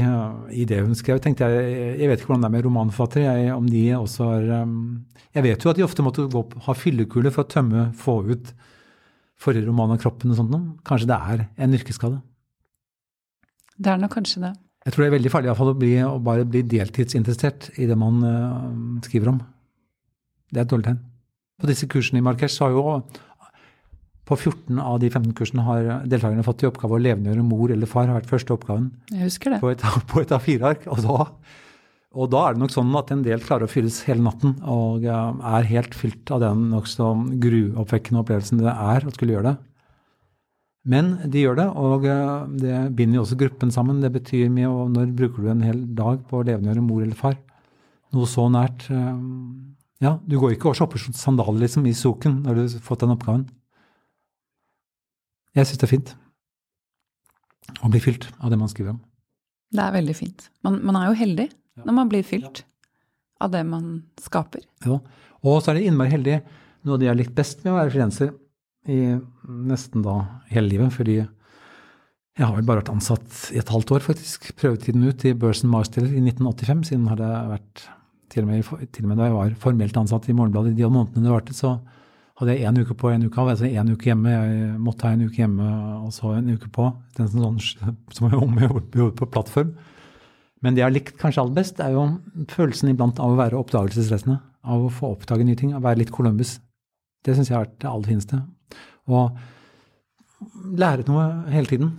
[0.54, 1.18] i, det hun skrev.
[1.24, 3.32] tenkte Jeg jeg vet ikke hvordan det er med romanforfattere.
[3.40, 4.46] Jeg, om de også har
[5.34, 8.54] Jeg vet jo at de ofte måtte gå, ha fyllekule for å tømme, få ut
[9.40, 10.54] forrige roman av kroppen og sånt.
[10.86, 12.20] Kanskje det er en yrkesskade?
[13.74, 14.54] Det er nok kanskje det.
[14.84, 17.86] Jeg tror det er veldig farlig i fall, å, bli, å bare bli deltidsinteressert i
[17.88, 19.38] det man uh, skriver om.
[20.52, 20.98] Det er et dårlig tegn.
[21.60, 22.98] På disse kursene i Markesh har jo
[24.24, 27.88] på 14 av de 15 kursene har deltakerne fått i oppgave å levendegjøre mor eller
[27.88, 28.08] far.
[28.08, 29.60] har vært første oppgaven Jeg husker det.
[29.60, 30.86] på et, på et A4-ark.
[30.92, 31.04] Og,
[32.14, 35.04] og, da er det nok sånn at en del klarer å fylles hele natten og
[35.04, 37.12] uh, er helt fylt av den nokså
[37.44, 39.56] gruoppvekkende opplevelsen det er å skulle gjøre det.
[40.84, 44.02] Men de gjør det, og eh, det binder jo også gruppen sammen.
[44.04, 44.68] Det betyr mye.
[44.68, 47.38] Og når bruker du en hel dag på å levendegjøre mor eller far?
[48.14, 48.84] Noe så nært.
[48.92, 49.14] Eh,
[50.04, 53.14] ja, du går ikke og shopper sandaler liksom, i soken når du har fått den
[53.14, 53.48] oppgaven.
[55.54, 56.14] Jeg syns det er fint
[57.80, 59.00] å bli fylt av det man skriver om.
[59.74, 60.48] Det er veldig fint.
[60.66, 61.84] Man, man er jo heldig ja.
[61.86, 62.68] når man blir fylt ja.
[63.46, 63.86] av det man
[64.20, 64.66] skaper.
[64.84, 64.98] Ja,
[65.44, 66.40] og så er det innmari heldig.
[66.84, 68.34] Noe av det jeg har likt best med å være frilanser,
[68.90, 70.18] i nesten da
[70.50, 71.18] hele livet, fordi
[72.34, 74.48] jeg har vel bare vært ansatt i et halvt år, faktisk.
[74.58, 77.84] Prøvetiden ut i Børsen Marsteller i 1985, siden hadde jeg vært
[78.34, 80.88] til og, med, til og med da jeg var formelt ansatt i Morgenbladet i de
[80.90, 81.76] månedene det varte, så
[82.40, 83.52] hadde jeg én uke på, én uke av.
[83.52, 84.32] Altså én uke hjemme.
[84.32, 85.68] Jeg måtte ha en uke hjemme
[86.00, 86.88] og så en uke på.
[87.18, 87.60] Den sånn,
[88.16, 89.74] som jeg om jeg på plattform.
[90.64, 92.08] Men det jeg har likt kanskje aller best, er jo
[92.50, 94.40] følelsen iblant av å være oppdagelsesreisende.
[94.64, 95.74] Av å få oppdage nye ting.
[95.76, 96.56] Av å være litt Columbus.
[97.24, 98.40] Det syns jeg har vært det aller fineste.
[99.10, 99.36] Og
[100.76, 101.92] lære noe hele tiden.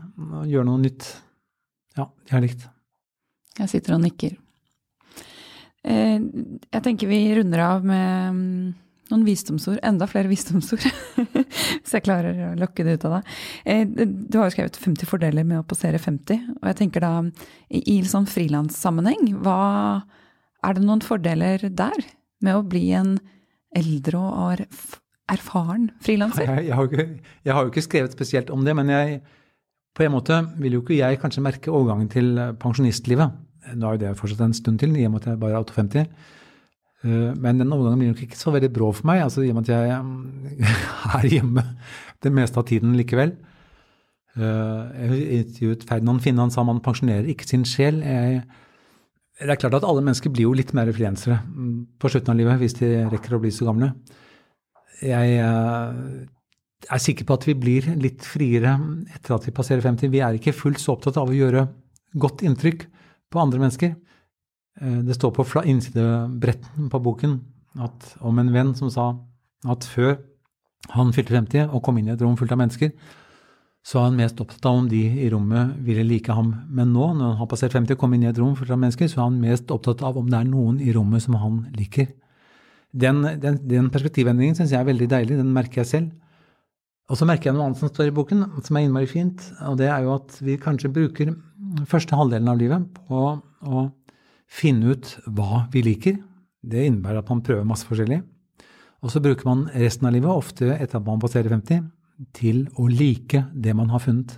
[0.49, 1.10] Gjøre noe nytt.
[1.95, 2.66] Ja, jeg har likt.
[3.56, 4.36] Jeg sitter og nikker.
[5.86, 8.74] Eh, jeg tenker vi runder av med mm,
[9.12, 9.80] noen visdomsord.
[9.86, 10.84] Enda flere visdomsord.
[11.84, 13.32] Hvis jeg klarer å lokke det ut av deg.
[13.70, 16.58] Eh, du har jo skrevet 50 fordeler med å passere 50.
[16.58, 17.14] Og jeg tenker da,
[17.70, 19.62] i sånn frilanssammenheng, hva
[20.66, 22.06] er det noen fordeler der
[22.43, 23.16] med å bli en
[23.76, 24.36] eldre og
[25.32, 26.45] erfaren frilanser?
[26.49, 27.09] Jeg, jeg,
[27.45, 29.19] jeg, har jo ikke skrevet spesielt om det, men jeg,
[29.95, 33.43] på en måte vil jo ikke jeg kanskje merke overgangen til pensjonistlivet.
[33.76, 35.63] Nå er jo det fortsatt en stund til, i og med at jeg bare er
[35.63, 36.05] 58.
[37.05, 39.59] Eh, men den overgangen blir nok ikke så veldig brå for meg, altså i og
[39.59, 39.93] med at jeg
[41.19, 41.65] er hjemme
[42.23, 43.36] det meste av tiden likevel.
[44.36, 48.01] Eh, jeg intervjuet Ferdinand Finne, han sa man pensjonerer ikke sin sjel.
[48.03, 48.43] Jeg,
[49.41, 52.39] det er klart at alle mennesker blir jo litt mer frilansere mm, på slutten av
[52.39, 53.93] livet hvis de rekker å bli så gamle.
[55.06, 56.26] Jeg eh,
[56.91, 58.76] er sikker på at vi blir litt friere
[59.16, 60.12] etter at vi passerer 50.
[60.14, 61.68] Vi er ikke fullt så opptatt av å gjøre
[62.22, 62.88] godt inntrykk
[63.32, 63.95] på andre mennesker.
[64.82, 67.39] Eh, det står på innsidebretten på boken
[67.84, 69.12] at, om en venn som sa
[69.68, 70.18] at før
[70.93, 72.91] han fylte 50 og kom inn i et rom fullt av mennesker,
[73.86, 76.51] så var han mest opptatt av om de i rommet ville like ham.
[76.74, 78.82] Men nå, når han har passert 50 og kom inn i et rom fullt av
[78.82, 81.60] mennesker, så er han mest opptatt av om det er noen i rommet som han
[81.78, 82.10] liker.
[82.96, 85.39] Den, den, den perspektivendringen syns jeg er veldig deilig.
[85.39, 86.14] Den merker jeg selv.
[87.12, 89.43] Og så merker jeg noe annet som står i boken, som er innmari fint.
[89.70, 91.36] Og det er jo at vi kanskje bruker
[91.89, 93.84] første halvdelen av livet på å
[94.50, 96.18] finne ut hva vi liker.
[96.66, 98.24] Det innebærer at man prøver masse forskjellig.
[99.06, 101.84] Og så bruker man resten av livet, ofte etter at man passerer 50,
[102.34, 104.38] til å like det man har funnet.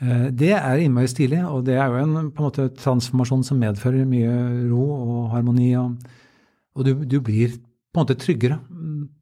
[0.00, 3.60] Eh, det er innmari stilig, og det er jo en, på en måte, transformasjon som
[3.60, 4.32] medfører mye
[4.70, 5.72] ro og harmoni.
[5.76, 5.98] Og,
[6.78, 8.60] og du, du, blir på en måte tryggere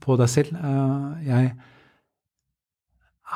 [0.04, 0.56] på deg selv.
[0.56, 1.52] Eh, jeg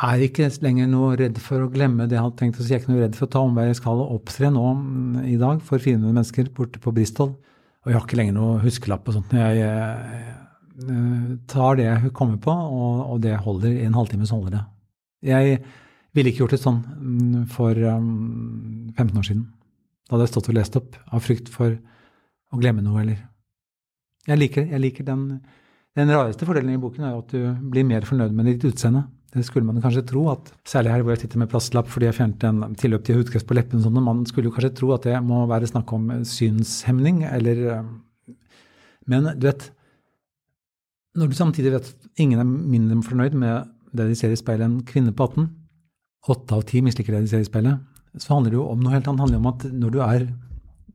[0.00, 2.72] er ikke lenger noe redd for å glemme det jeg hadde tenkt å si.
[2.72, 3.72] Jeg er ikke noe redd for å ta omveier.
[3.72, 7.34] Jeg skal opptre nå mm, i dag for 400 mennesker borte på Bristol.
[7.80, 9.32] Og jeg har ikke lenger noe huskelapp og sånt.
[9.34, 10.34] Jeg, jeg,
[10.84, 14.58] jeg tar det jeg kommer på, og, og, det holder i en halvtime, så holder
[14.58, 14.64] det.
[15.30, 15.62] Jeg
[16.16, 19.48] ville ikke gjort det sånn mm, for um, 15 år siden.
[20.06, 21.76] Da hadde jeg stått og lest opp av frykt for
[22.50, 23.18] å glemme noe, eller
[24.30, 25.24] Jeg liker, jeg liker den
[25.98, 29.08] den rareste fordelen i boken er at du blir mer fornøyd med ditt utseende.
[29.34, 32.16] Det skulle man kanskje tro, at særlig her hvor jeg sitter med plastlapp fordi jeg
[32.16, 35.18] fjernet en tilløp til hudkreft på leppen, sånn, man skulle jo kanskje tro at det
[35.22, 37.84] må være snakk om synshemning, eller
[39.10, 39.70] Men du vet,
[41.18, 44.68] når du samtidig vet at ingen er mindre fornøyd med det de ser i speilet
[44.68, 45.48] enn kvinner på 18,
[46.30, 47.80] åtte av ti misliker det de ser i speilet,
[48.18, 49.18] så handler det jo om noe helt annet.
[49.18, 50.26] Det handler om at når du er,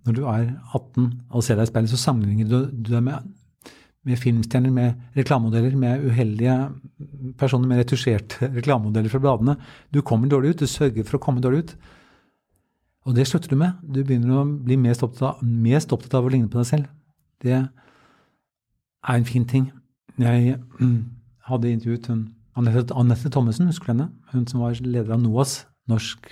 [0.05, 0.45] når du er
[0.75, 3.25] 18 og ser deg i speilet, så sammenligner du deg med
[4.05, 6.55] med filmstjerner, med reklamemodeller, med uheldige
[7.39, 9.55] personer med retusjerte reklamemodeller fra bladene.
[9.93, 10.61] Du kommer dårlig ut.
[10.61, 11.73] Du sørger for å komme dårlig ut.
[13.05, 13.81] Og det slutter du med.
[13.81, 16.93] Du begynner å bli mest opptatt av, mest opptatt av å ligne på deg selv.
[17.41, 19.71] Det er en fin ting.
[20.21, 20.99] Jeg mm,
[21.49, 22.25] hadde intervjuet hun
[22.55, 24.09] Anette Thommessen, husker du henne?
[24.31, 26.29] Hun som var leder av NOAS, norsk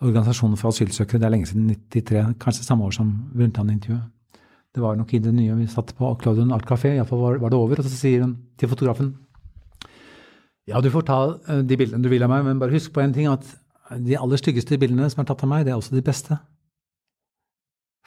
[0.00, 1.20] organisasjon for asylsøkere.
[1.20, 4.06] Det er lenge siden 93, kanskje samme år som Brundtland-intervjuet.
[4.70, 7.50] Det var nok i det nye vi satt på Claudion Art Café, iallfall var, var
[7.50, 7.80] det over.
[7.82, 9.10] Og så sier hun til fotografen
[10.68, 13.02] ja, du får ta eh, de bildene du vil av meg, men bare husk på
[13.02, 13.46] en ting, at
[13.98, 16.36] de aller styggeste bildene som er tatt av meg, det er også de beste.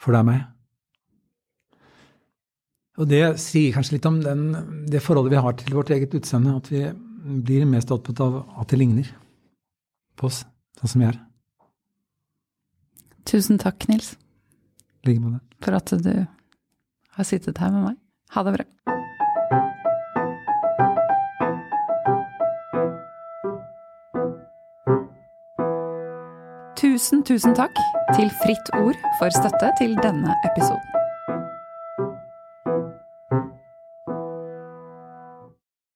[0.00, 0.40] For det er meg.
[3.02, 4.46] Og det sier kanskje litt om den,
[4.88, 6.86] det forholdet vi har til vårt eget utseende, at vi
[7.44, 9.10] blir mest opptatt av at det ligner
[10.16, 10.44] på oss,
[10.78, 11.18] sånn som vi er.
[13.24, 14.16] Tusen takk, Nils.
[15.04, 15.58] Like med deg.
[15.64, 16.26] For at du
[17.16, 17.96] har sittet her med meg.
[18.36, 18.66] Ha det bra.
[26.76, 27.78] Tusen, tusen takk
[28.14, 30.93] til Fritt Ord for støtte til denne episoden.